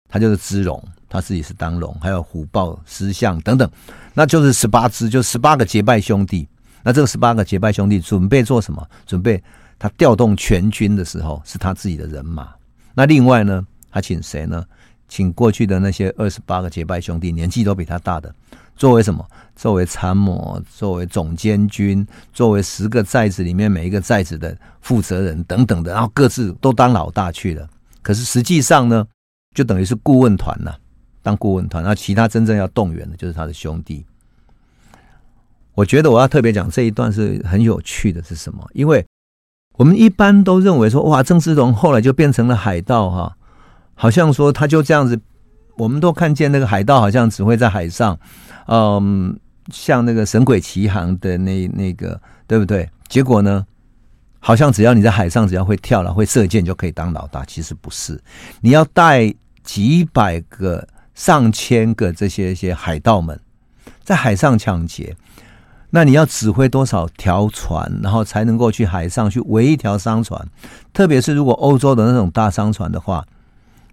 [0.09, 0.83] 他就是芝龙。
[1.11, 3.71] 他自己是当龙，还有虎豹、狮象等等，
[4.13, 6.47] 那就是十八支，就十八个结拜兄弟。
[6.83, 8.87] 那这个十八个结拜兄弟准备做什么？
[9.07, 9.43] 准备
[9.79, 12.49] 他调动全军的时候，是他自己的人马。
[12.95, 14.65] 那另外呢，他请谁呢？
[15.09, 18.35] 请过去的那些二十八个结拜兄弟，年纪都比他大的，
[18.77, 19.27] 作为什么？
[19.57, 27.69] 作为参谋，作为总监军，作为十个寨子里面每一个寨子的负责人等等的，然后各自都当老大去了。
[28.03, 29.07] 可是实际上呢，
[29.55, 30.75] 就等于是顾问团呐。
[31.23, 34.05] 当顾问团，那其他真正要动员的，就是他的兄弟。
[35.75, 38.69] 我觉得我要特别讲这一段是很有趣的，是什么？
[38.73, 39.05] 因为
[39.79, 43.37] 我们一般都认为说，哇，郑芝龙后来就变成了海盗哈，
[43.95, 45.19] 好像说他就这样子，
[45.79, 48.19] 我们都看见那个海盗好像只会在海上，
[48.67, 49.39] 嗯，
[49.73, 52.87] 像那个《神鬼奇航》的那那个，对不对？
[53.09, 53.65] 结果呢，
[54.39, 57.43] 好像只要你在海上，只要会跳了，会射箭就可以当老大。
[57.47, 58.21] 其实不是，
[58.61, 60.87] 你要带几百个。
[61.19, 63.37] 上千个这些些海盗们
[64.05, 65.17] 在海上抢劫，
[65.91, 70.47] 那你要指挥多少条船，然后才能够去海上去围一条商船？
[70.93, 73.25] 特别是如果欧洲的那种大商船的话，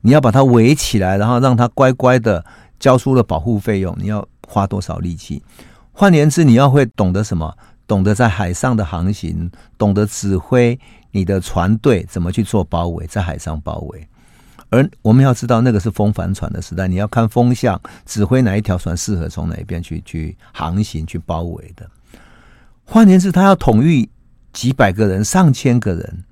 [0.01, 2.43] 你要把它围起来，然后让它乖乖的
[2.79, 5.41] 交出了保护费用，你要花多少力气？
[5.93, 7.55] 换言之，你要会懂得什么？
[7.87, 10.77] 懂得在海上的航行，懂得指挥
[11.11, 14.07] 你的船队怎么去做包围，在海上包围。
[14.69, 21.89] 而我们要知道，那个是风帆船的时代，你要看风向，指挥哪一条船适合从哪边去去航行、去包围的。
[22.83, 24.07] 换言之，他要统御
[24.53, 26.23] 几百个人、上千个人，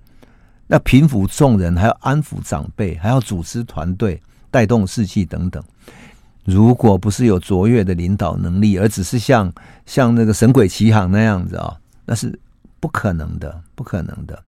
[0.68, 5.64] 要平抚众人，还要安抚长辈，还要组织团队、带动士气等等。
[6.44, 9.52] 如果不是有卓越的领导能力，而只是像
[9.86, 12.38] 像那个《神鬼奇航》那样子啊、哦，那是
[12.80, 14.44] 不可能的，不可能的。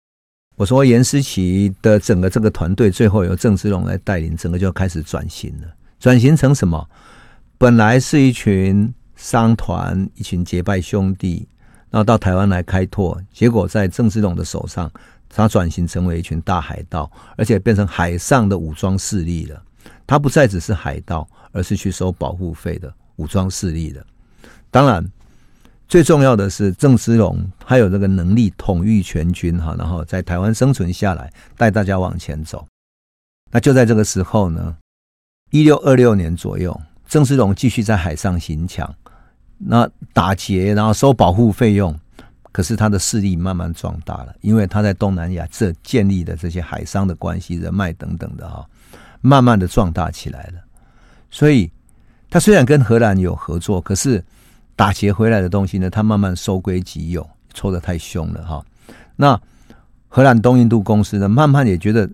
[0.63, 5.67] 我说严思齐的整个这个团队，最后由郑芝龙来带领，整个就开始转型了。
[5.99, 6.89] 转型成什么？
[7.57, 11.45] 本来是一群商团，一群结拜兄弟，
[11.89, 14.89] 然后到台湾来开拓，结果在郑芝龙的手上，
[15.27, 19.61] 他转型成为一群大海盗，而且变成海上的武装势力了。
[20.07, 24.01] 他不再只是海盗，而是去收保护费的武装势力了。
[24.71, 25.05] 当然。
[25.93, 32.65] 最重要的是郑芝龙，他有这个能力统御全军哈，然后在台湾生存下来，带大家往前走。
[33.51, 34.75] 那就在这个时候呢，
[35.51, 36.75] 一六二六年左右，
[37.07, 38.91] 郑芝龙继续在海上行抢，
[39.59, 41.95] 那打劫，然后收保护费用。
[42.51, 48.67] 可是他的势力慢慢壮大了，因为他在东南亚这建立的这些海商的关系、人脉等等的哈，
[49.21, 50.53] 慢慢的壮大起来了。
[51.29, 51.71] 所以，
[52.31, 54.25] 他虽然跟荷兰有合作，可是。
[54.75, 58.65] 打劫回来的东西呢，他慢慢收归己有，抽得太凶了哈。
[59.15, 59.39] 那
[60.07, 62.09] 荷兰东印度公司呢，慢慢也觉得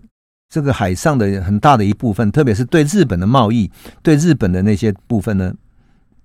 [0.48, 3.70] 这个海上的很大的一部分，特别是对日本的贸易，
[4.02, 5.54] 对日本的那些部分呢，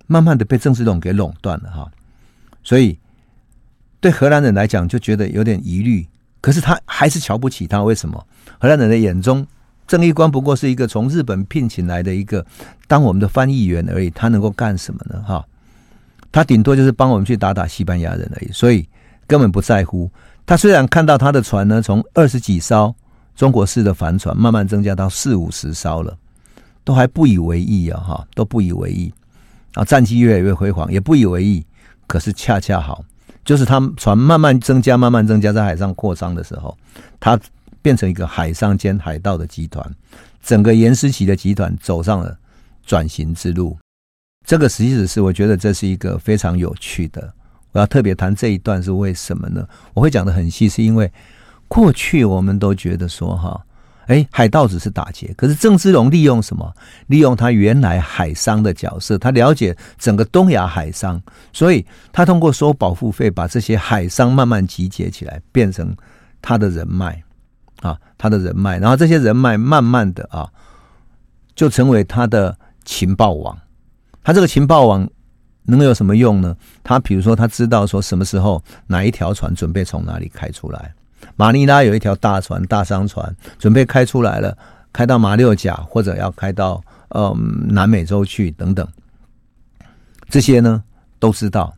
[0.06, 1.90] 慢慢的被郑芝龙给垄断了哈。
[2.62, 2.98] 所以
[4.00, 6.06] 对荷兰人来讲，就觉得有点疑虑。
[6.40, 8.26] 可是他还是瞧不起他，为什么？
[8.60, 9.46] 荷兰人的眼中，
[9.86, 12.44] 郑义观不过是一个从日本聘请来的一个
[12.86, 15.22] 当我们的翻译员而已，他能够干什么呢？
[15.22, 15.44] 哈。
[16.30, 18.86] 他顶多就是帮我们去打打西班牙人而已，所以
[19.26, 20.10] 根本不在乎。
[20.44, 22.94] 他虽然看到他的船呢，从二十几艘
[23.34, 26.16] 中国式的帆船慢慢增加到四五十艘了，
[26.84, 29.12] 都还不以为意啊，哈，都不以为意
[29.74, 31.64] 啊，战绩越来越辉煌，也不以为意。
[32.06, 33.04] 可是恰恰好，
[33.44, 36.76] 就是他船慢慢增加、慢慢增加，在海上扩张的时候，
[37.18, 37.38] 他
[37.82, 39.84] 变成一个海上兼海盗的集团，
[40.42, 42.38] 整个严思齐的集团走上了
[42.84, 43.76] 转型之路。
[44.46, 47.32] 这个实际是我觉得这是一个非常有趣的。
[47.72, 49.68] 我要特别谈这一段是为什么呢？
[49.92, 51.12] 我会讲得很细，是因为
[51.68, 53.60] 过去我们都觉得说哈，
[54.06, 56.72] 哎，海盗只是打劫，可是郑芝龙利用什么？
[57.08, 61.20] 利用他原来海商的角色，他了解整个东亚海商，
[61.52, 65.94] 所以他通过收保护费，把这些海商慢慢集结起来，变成
[66.40, 67.20] 他的人脉
[67.80, 70.48] 啊，他的人脉，然后这些人脉慢慢的啊，
[71.56, 73.58] 就成为他的情报网。
[74.26, 75.08] 他这个情报网。
[75.68, 76.56] 能有什么用呢？
[76.84, 80.94] 他比如说，他知道说什么时候哪一条船准备从哪里开出来。
[81.34, 84.56] 马尼拉有一条大船，大商船准备开出来了，
[84.92, 88.86] 开到马六甲或者要开到嗯南美洲去等等。
[90.28, 90.84] 这些呢
[91.18, 91.74] 都知道，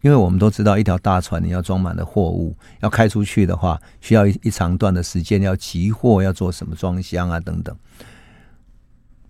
[0.00, 7.76] 因为我们都知道，一条大船你要装满了货物，要开出去的话，需要一一长段的时间，要集货，要做什么装箱啊等等。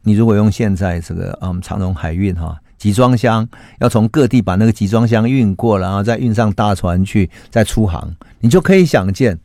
[0.06, 2.56] 你如果用现在这个嗯长荣海运哈。
[2.78, 3.48] 集装箱
[3.80, 8.14] 要从各地把那个集装箱运过，然后再运上大船去，再出航。
[8.38, 9.36] 你就可以想见，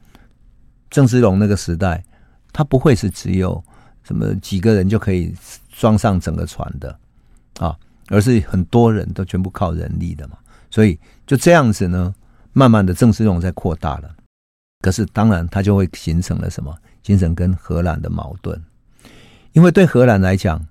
[0.90, 2.04] 郑芝龙那个时代，
[2.52, 3.64] 他不会是只有
[4.04, 5.34] 什么几个人就可以
[5.72, 6.96] 装上整个船的
[7.58, 7.76] 啊，
[8.10, 10.38] 而是很多人都全部靠人力的嘛。
[10.70, 12.14] 所以就这样子呢，
[12.52, 14.14] 慢慢的郑芝龙在扩大了。
[14.82, 16.76] 可是当然，他就会形成了什么？
[17.02, 18.62] 形成跟荷兰的矛盾，
[19.54, 20.66] 因为对荷兰来讲。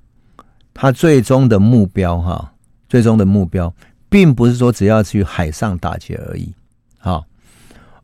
[0.73, 2.53] 他最终的目标，哈，
[2.89, 3.75] 最终的目标，
[4.09, 6.55] 并不是说只要去海上打劫而已，
[6.99, 7.23] 哈，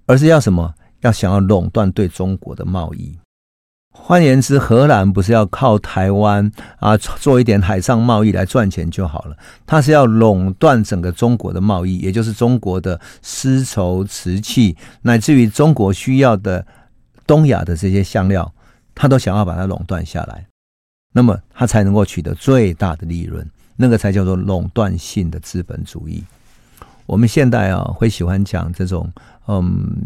[0.04, 0.74] 而是要什么？
[1.00, 3.16] 要想要垄断对中国的贸易。
[3.92, 16.66] 换言之，荷兰不是要靠台湾啊做一点海上贸易来赚钱就好了，他是要垄断整个中国的贸易，也就是中国的丝绸、瓷器，乃至于中国需要的
[17.26, 18.52] 东亚的这些香料，
[18.94, 20.46] 他都想要把它垄断下来。
[21.16, 23.42] 那么他才能够取得最大的利润，
[23.74, 26.22] 那个才叫做垄断性的资本主义。
[27.06, 29.10] 我们现代啊，会喜欢讲这种
[29.46, 29.96] 嗯，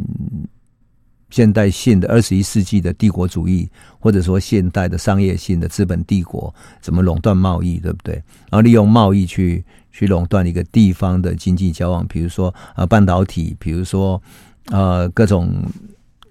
[1.28, 3.68] 现代性的二十一世纪的帝国主义，
[3.98, 8.14] 或者说现代的商业性的资本帝国，怎么垄断贸易，对不对？
[8.48, 14.22] 然后利用贸易去去垄断一个地方的经济交往，比如说啊半导体，比如说
[14.66, 15.52] 呃各种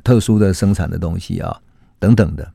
[0.06, 1.60] 特殊的生产的东西啊
[2.00, 2.50] 等等的。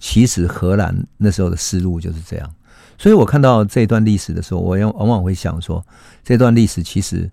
[0.00, 2.54] 其实荷兰那时候的思路就是这样，
[2.98, 5.86] 所以我看到这段历史的时候，我往往往会想说，
[6.24, 7.30] 这段历史其实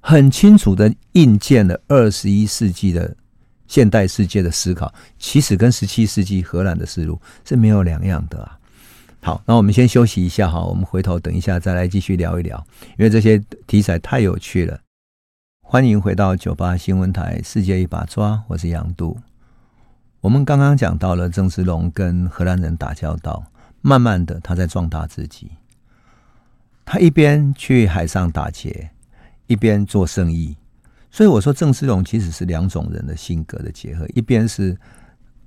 [0.00, 3.16] 很清楚的印证了二十一世纪的
[3.68, 8.58] 现代世界的思考，其实跟十七世纪荷兰的思路是没有两样的啊。
[9.22, 12.62] 好，那我们先休息一下哈，我们回头等一下再来继续聊一聊，
[12.98, 14.78] 因为这些题材太有趣了。
[15.62, 19.16] 欢迎回到九八新闻台，世界一把抓，我是杨杜。
[20.24, 23.44] 我们刚刚讲到了郑芝龙跟荷兰人打交道，
[23.82, 25.50] 慢慢的他在壮大自己。
[26.82, 28.88] 他一边去海上打劫，
[29.48, 30.56] 一边做生意。
[31.10, 34.74] 所以我说郑芝龙其实是两种人的性格的结合，一边是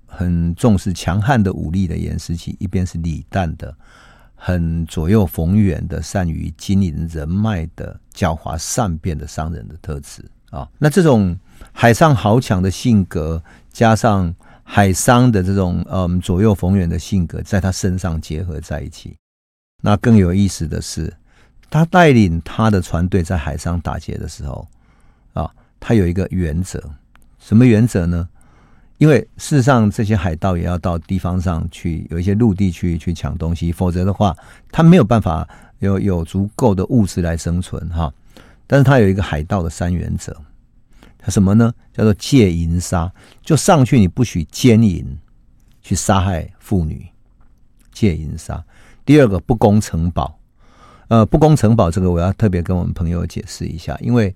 [0.06, 3.76] 很重视强悍的武力的严思齐，一边是李旦的、
[4.36, 10.70] 很左右逢源的、善于经营人脉的、狡猾善变的商人的特质啊。
[10.78, 11.36] 那这种
[11.72, 14.32] 海上豪强的性格，加上
[14.70, 19.16] 海商的这种嗯左右逢源的性格，在他身上结合在一起。
[19.82, 21.12] 那更有意思的是，
[21.70, 24.68] 他带领他的船队在海上打劫的时候，
[25.34, 25.50] 啊，
[25.80, 26.84] 他有一个原则，
[27.40, 28.28] 什么原则呢？
[28.98, 34.36] 因为事实上，这些海盗也要到地方上去，有一些陆地去去抢东西，否则的话，
[34.70, 35.48] 他没有办法
[35.80, 38.14] 有有足够的物资来生存哈。
[38.68, 40.36] 但是他有一个海盗的三原则。
[41.30, 41.74] 什么呢？
[41.94, 43.12] 叫做戒淫杀，
[43.42, 45.18] 就上去你不许奸淫，
[45.82, 47.08] 去杀害妇女，
[47.92, 48.64] 戒淫杀。
[49.06, 50.40] 第二个不攻城堡，
[51.08, 54.36] 呃，不攻城堡这个我要特别跟我们朋友解释一下，因为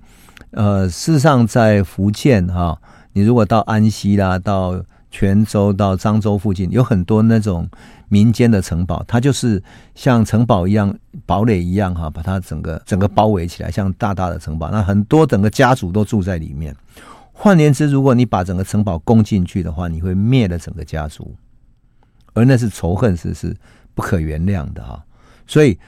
[0.52, 2.82] 呃，事实上在福建哈、
[3.14, 7.70] 你如果到安溪啦，到泉州、到漳州附近，有很多那种。
[8.14, 9.64] 民间的城堡，它就是
[9.96, 10.94] 像城堡一样、
[11.26, 14.70] 堡垒一样哈，把它整个整个包围起来，像大大的城堡。
[14.70, 16.76] 那很多整个家族都住在里面。
[17.32, 21.34] 换言之，如果你把整个城堡攻进去的话，你会灭了整个家族，
[22.34, 23.56] 而那是仇恨，是是
[23.94, 25.02] 不可原谅的哈。
[25.48, 25.80] 所以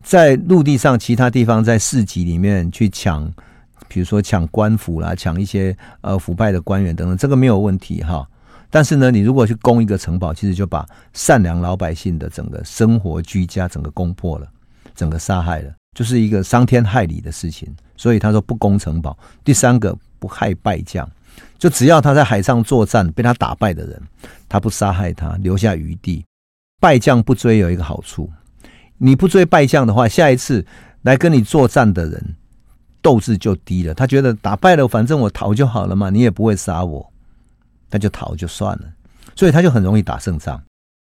[0.00, 3.28] 在陆地上，其他地方在市集里面去抢，
[3.88, 8.24] 比如说抢官府啦，抢一些呃腐败的官员等等，这个没有问题哈。
[8.72, 14.48] 但是呢，你如果去攻一个城堡，其实就把善良老百姓的整个生活居家整个攻破了，
[14.94, 17.68] 整个杀害了，就是一个伤天害理的事情。
[17.98, 19.16] 所以他说不攻城堡。
[19.44, 21.06] 第三个不害败将，
[21.58, 24.02] 就只要他在海上作战被他打败的人，
[24.48, 26.24] 他不杀害他，留下余地。
[26.80, 28.30] 败将不追有一个好处，
[28.96, 30.66] 你不追败将的话，下一次
[31.02, 32.36] 来跟你作战的人
[33.02, 33.92] 斗志就低了。
[33.92, 37.11] 他觉得打败了，反正我逃就好了嘛，你也不会杀我，
[37.92, 38.84] 他就逃就算了。
[39.36, 40.60] 所以他就很容易打胜仗。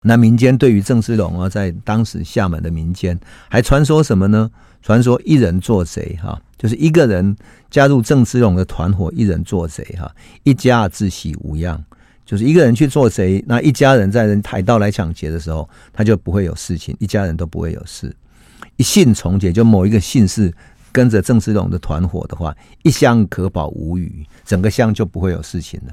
[0.02, 3.18] 那民间对于郑芝龙啊，在当时厦门的民间
[3.48, 4.50] 还传说什么呢？
[4.82, 7.34] 传说一人做贼哈，就是一个人
[7.70, 10.08] 加入郑芝龙的团伙，一人做贼哈，
[10.44, 11.82] 一家自喜无恙，
[12.24, 18.14] 就是一个人去做贼，那一家人在人抬刀来抢劫的时候，他就不会有事情，一家人都不会有事。
[18.76, 20.54] 一姓从贼，就某一个姓氏
[20.92, 25.92] 跟着郑芝龙的团伙的话，一乡可保无虞，整个乡就不会有事情了。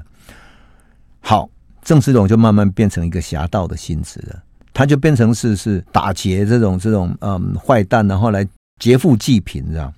[1.24, 1.50] 好。
[1.86, 8.48] 郑芝龙就慢慢变成一个侠盗的性质了，他就变成是是打劫这种这种嗯坏蛋，然后来
[8.78, 9.92] 劫富济贫这样。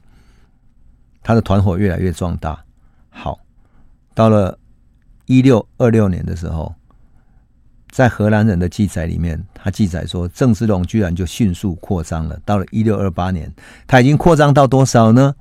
[1.23, 2.61] 他的团伙越来越壮大。
[3.09, 3.39] 好，
[4.15, 4.59] 到了
[5.27, 6.75] 一六二六年的时候，
[7.93, 12.37] 在荷兰人的记载里面，他记载说郑芝龙居然就迅速扩张了。
[12.45, 13.49] 到了一六二八年，
[13.87, 15.33] 他已经扩张到多少呢？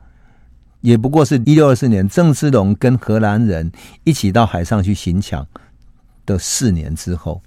[0.81, 3.71] 也不过是一六二四年，郑芝龙跟荷兰人
[4.03, 5.43] 一起到海上去行抢。
[6.26, 7.41] 的四年之后，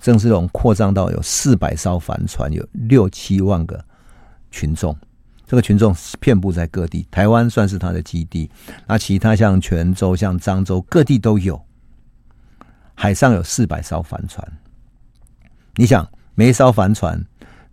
[0.00, 3.84] 郑芝龙扩张到有四百艘帆船，有六七万个
[4.50, 4.96] 群众。
[5.46, 8.50] 这个群众遍布在各地，台湾算是他的基地。
[8.86, 11.62] 那其他像泉州、像漳州，各地都有。
[12.94, 14.46] 海上有四百艘帆船，
[15.76, 17.22] 你想，每一艘帆船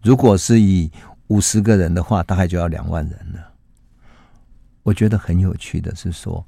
[0.03, 0.91] 如果是以
[1.28, 3.39] 五十个人的话，大概就要两万人了。
[4.84, 6.45] 我觉得很有趣的是说。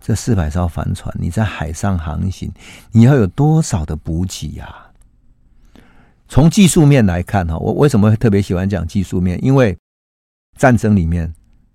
[0.00, 2.50] 这四百艘帆船，你在海上航行，
[2.90, 4.74] 你要有多少的补给呀？
[6.26, 9.38] 从技术面来看，哈，我为什么会特别喜欢讲技术面？
[9.44, 9.76] 因为
[10.56, 11.32] 战争里面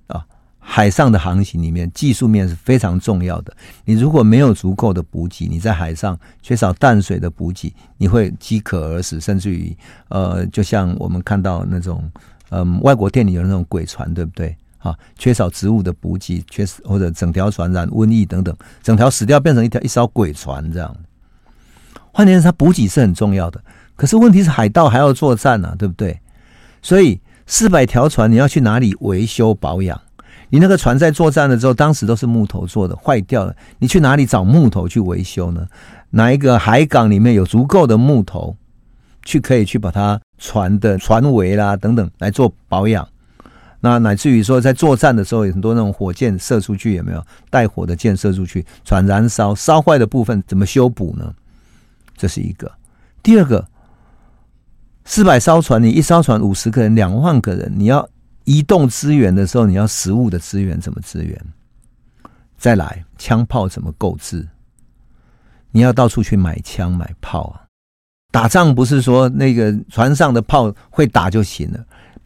[0.08, 0.26] 啊，
[0.60, 3.56] 海上的航行里面，技术面是非常重要的。
[3.84, 9.76] 你如果没有足够的补给，你在海上缺少淡水的补给，你会饥渴而死，甚至于
[10.08, 12.10] 呃，就像我们看到那种
[12.50, 14.56] 嗯，外国电影有那种鬼船，对不对？
[14.86, 20.96] 啊，缺少植物的补给，缺少或者整条船染瘟疫等等，整条死掉变成一条一艘鬼船这样。
[22.12, 23.60] 换言之，它补给是很重要的。
[23.96, 26.20] 可是问题是海盗还要作战啊，对不对？
[26.82, 30.00] 所以四百条船你要去哪里维修保养？
[30.50, 35.68] 你那个船在作战的时候，当时都是木头做的，坏掉了，你去哪里找木头去维修呢？
[36.12, 38.56] 哪一个海港里面有足够的木头，
[39.24, 43.06] 去可以去把它船的船围啦等等来做保养？
[43.86, 51.32] 那乃至于说，在作战的时候，有很多那种火箭射出去，有没有带火的箭射出去，船燃烧，烧坏的部分怎么修补呢？
[52.18, 52.72] 这是一个。
[53.22, 53.64] 第二个，
[55.04, 58.10] 四百艘船，你一艘船五十个人，两万个人，你要
[58.46, 61.40] 移动资源的时候，你要食物的资源怎么资源？
[62.58, 64.48] 再来，枪炮怎么购置？
[65.70, 67.62] 你要到处去买枪买炮啊！
[68.32, 71.86] 打仗不是说那个船上的炮会打就行了。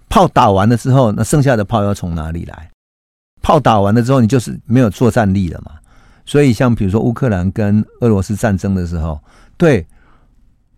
[0.10, 2.72] 炮打完了之后，那剩下的炮要从哪里来？
[3.42, 5.74] 炮打完了之后，你就是没有作战力了嘛。
[6.26, 9.20] 所以，像比如说乌克兰跟俄罗斯战争的时候，
[9.56, 9.88] 对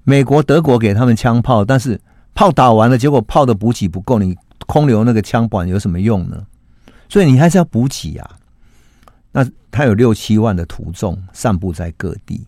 [0.03, 1.99] 美国、德国给他们枪炮，但是
[2.33, 4.35] 炮打完了，结果炮的补给不够，你
[4.67, 6.45] 空留那个枪管有什么用呢？
[7.09, 8.29] 所以你还是要补给啊。
[9.31, 12.45] 那他有六七万的徒众散布在各地，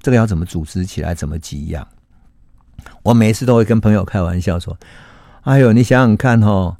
[0.00, 1.14] 这个要怎么组织起来？
[1.14, 1.86] 怎么给养？
[3.02, 4.76] 我每一次都会跟朋友开玩笑说。
[5.46, 6.76] 哎呦，你想想看哦，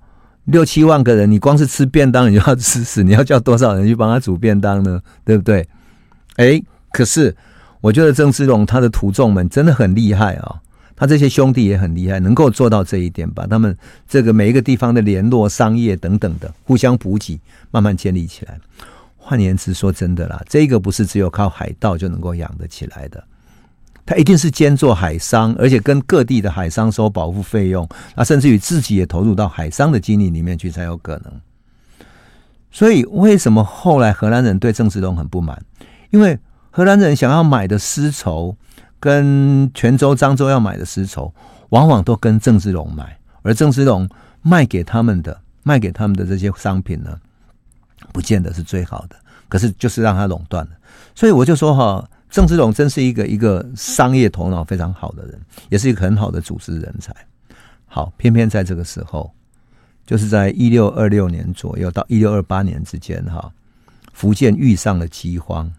[0.46, 5.00] 六七万个人，你光是吃便当，你就要吃死，你要叫多少人去帮他煮便当呢？
[5.24, 5.68] 对不对？
[6.34, 6.60] 哎，
[6.90, 7.36] 可是
[7.80, 10.58] 我觉得郑芝龙他的徒众们真的很厉害啊、哦，
[10.96, 13.76] 他这些兄弟也很厉害，能够做到这一点，把他们
[14.08, 17.38] 这个每一个地方的联络、商业等等的互相补给，
[17.70, 18.58] 慢慢建立起来。
[19.16, 23.22] 换言之，说真的啦，这个不是只有靠海盗就能够养得起来的。
[24.06, 31.32] 他一定是兼做海商，而且跟各地的海商收保护费用，啊，甚至于自己也投入到海商的经历里面去才有可能。
[32.70, 35.60] 所以，为什么后来荷兰人对郑芝龙很不满？
[36.10, 36.38] 因为
[36.70, 38.56] 荷兰人想要买的丝绸，
[39.00, 41.34] 跟泉州、漳州要买的丝绸，
[41.70, 44.08] 往往都跟郑芝龙买，而郑芝龙
[44.40, 47.18] 卖给他们的、卖给他们的这些商品呢，
[48.12, 49.16] 不见得是最好的。
[49.48, 50.70] 可是，就是让他垄断了。
[51.14, 52.08] 所以，我就说哈。
[52.28, 57.14] 郑芝龙真是一个一个商业头脑非常好的人，也是一个很好的组织人才。
[57.86, 59.32] 好，偏偏在这个时候，
[60.04, 63.50] 就是在一六二六年左右到一六二八年之间，哈，
[64.12, 65.72] 福建遇上了饥荒，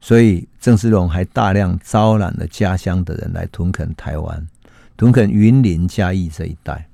[0.00, 4.48] 所以郑芝龙还大量招揽了家乡的人来屯垦台湾，
[4.96, 6.88] 屯垦云林嘉义这一带。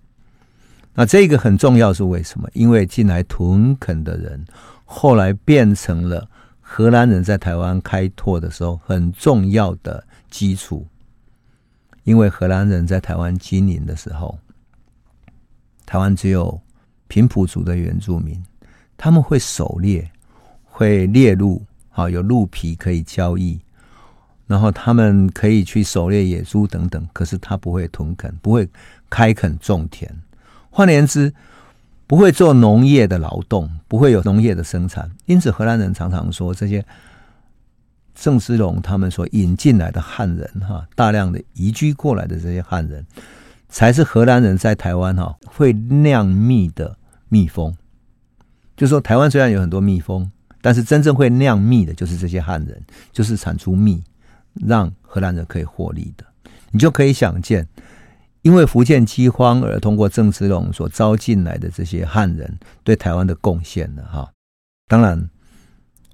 [0.94, 2.48] 那这个很重要是为什么？
[2.54, 4.44] 因为进来屯垦的人，
[4.84, 6.28] 后来变成了。
[6.76, 10.84] 荷兰人在台湾开拓的时候，很重要的基础，
[12.02, 14.36] 因为荷兰人在台湾经营的时候，
[15.86, 16.60] 台湾只有
[17.06, 18.42] 平埔族的原住民，
[18.96, 20.10] 他们会狩猎，
[20.64, 23.60] 会猎鹿，好，有鹿皮可以交易，
[24.48, 27.08] 然后他们可以去狩猎野猪等等。
[27.12, 28.68] 可是他不会屯垦，不会
[29.08, 30.12] 开垦种田，
[30.70, 31.32] 换言之，
[32.14, 35.10] 不会做农业的劳动，不会有农业的生产。
[35.26, 36.86] 因此，荷兰人常常说这些。
[38.14, 43.04] 郑芝龙他们所引进来的汉人，哈，大量的移居过来的这些汉人，
[43.68, 46.96] 才是荷兰人在台湾哈会酿蜜的
[47.28, 47.74] 蜜蜂。
[48.76, 50.30] 就说，台湾虽然有很多蜜蜂，
[50.62, 54.00] 但是真正会酿蜜的，就是这些汉人，就是产出蜜，
[54.64, 56.24] 让荷兰人可以获利的。
[56.70, 57.66] 你就可以想见，
[58.44, 64.30] 因为福建饥荒而通过郑芝龙所招进来的这些汉人对台湾的贡献了哈。
[64.86, 65.28] 当然。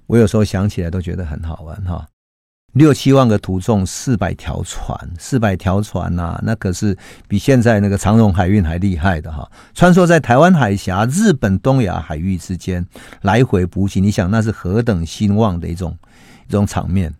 [0.07, 2.05] 我有时候想起来都觉得很好玩哈，
[2.73, 6.97] 六七万个徒众，四百条船，四百条船呐，那可是
[7.29, 9.49] 比现在那个长荣海运还厉害的哈。
[9.73, 12.85] 穿梭在台湾海峡、日本东亚海域之间
[13.21, 15.97] 来回补给，你想那是何等兴旺的一种
[16.45, 17.13] 一种场面。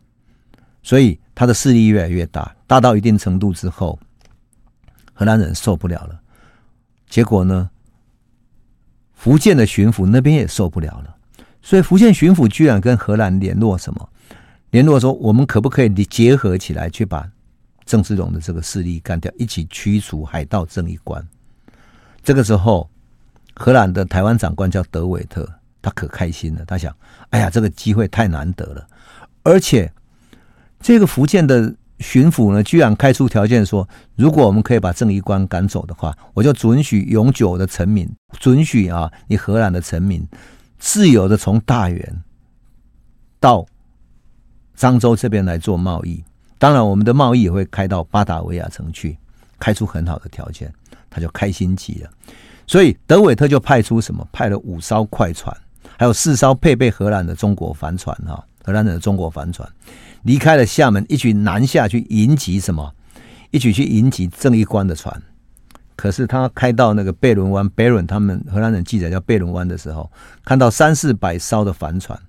[0.83, 3.97] 所以他的势力越来越大，大到一定程度之后，
[5.21, 6.19] 荷兰人受不了了。
[7.07, 7.69] 结果呢，
[9.13, 11.15] 福建的巡抚那边也受不了了。
[11.61, 14.09] 所以福建巡抚居然跟荷兰联络什么？
[14.71, 17.29] 联络说我们可不可以结合起来去把
[17.85, 21.23] 郑芝龙的这个势力干掉，一起驱除海盗郑一官。
[22.23, 22.89] 这个时候，
[23.53, 25.47] 荷兰的台湾长官叫德韦特，
[25.83, 26.65] 他可开心了。
[26.65, 26.91] 他想：
[27.29, 28.87] 哎呀，这个机会太难得了，
[29.43, 29.93] 而且
[30.79, 40.27] 这个福建的巡抚呢，居然开出条件说，如果我们可以把郑一官赶走的话，我就准许永久的臣民，准许啊，你荷兰的臣民。
[40.83, 42.23] 自由的从大员
[43.39, 43.63] 到
[44.75, 46.23] 漳州这边来做贸易，
[46.57, 49.15] 当然我们的贸易也会开到巴达维亚城去，
[49.59, 50.73] 开出很好的条件，
[51.07, 52.09] 他就开心极了。
[52.65, 54.27] 所以德韦特就派出什么？
[54.31, 55.55] 派了五艘快船，
[55.99, 59.71] 还有四艘配备荷兰的中国帆船哈，荷兰的中国帆船
[60.23, 62.93] 离开了厦门，一起南下去迎击什么？
[63.51, 65.21] 一起去迎击郑一官的船。
[65.95, 70.11] 可是他开到那个贝伦湾，贝伦他们荷兰人记载叫贝伦湾的时候，
[70.43, 72.19] 看到三四百艘的帆船，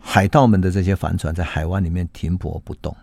[0.00, 2.96] 海盗们的这些帆船在海湾里面停泊不动。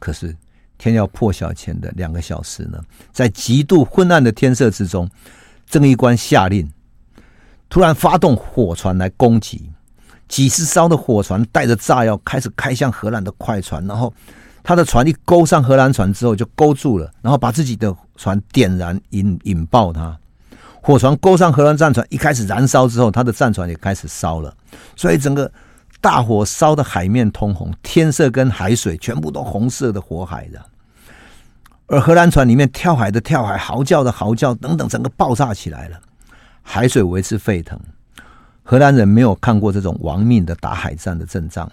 [0.00, 0.34] 可是
[0.78, 2.80] 天要破晓前的两个小时呢，
[3.12, 5.10] 在极度昏暗的天色之中，
[5.66, 6.70] 郑一官下令，
[7.68, 9.70] 突然发动火船来攻击，
[10.28, 14.12] 几十艘的火船带着炸药开始开向荷兰的快船，然后。
[14.64, 20.14] 他的船一勾上荷兰船之后就勾住了，然后把自己的船点燃引引爆它。
[20.82, 24.54] 火船勾上荷兰战船一开始燃烧之后，他的战船也开始烧了，
[24.94, 25.50] 所以整个
[26.02, 30.62] 大火烧的海面通红，天色跟海水全部都红色的火海的。
[31.86, 35.98] 而荷兰船里面跳海的跳海，嚎叫的嚎叫等等，整个爆炸起来了，
[36.62, 37.80] 海水为之沸腾。
[38.70, 41.72] 荷兰人没有看过这种亡命的打海战的阵仗，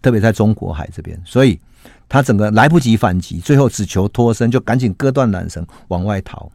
[0.00, 1.60] 特别在中国海这边，所以。
[2.08, 6.50] 他整个来不及反击，最后只求脱身，就赶紧割断缆绳往外逃。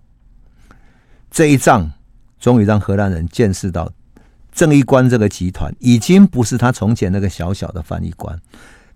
[1.29, 1.91] 这一仗
[2.39, 3.91] 终于让荷兰人见识到
[4.51, 8.39] 郑一官这个集团已经不是他从前那个小小的翻译官，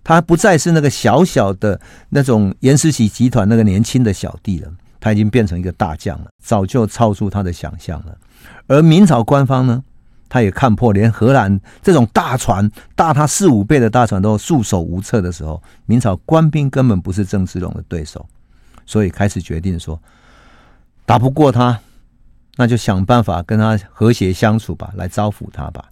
[0.03, 8.17] 他不再是那个小小的那种严思齐集团那个年轻的小弟了，他已经变成一个大将了，早就超出他的想象了。
[8.67, 9.84] 而明朝官方呢？
[10.34, 18.27] 他也看破，连荷兰这种大船，大他四五倍的大船都束手无策的时候，明朝官兵根本不是郑芝龙的对手，
[18.84, 20.01] 所以开始决定说，
[21.05, 21.79] 打不过他，
[22.55, 25.91] 那就想办法跟他和谐相处吧，来招抚他吧。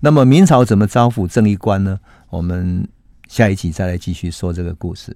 [0.00, 2.00] 那么明朝怎么招抚郑一官呢？
[2.30, 2.88] 我们
[3.28, 5.12] 下一集再来继续说这个故事。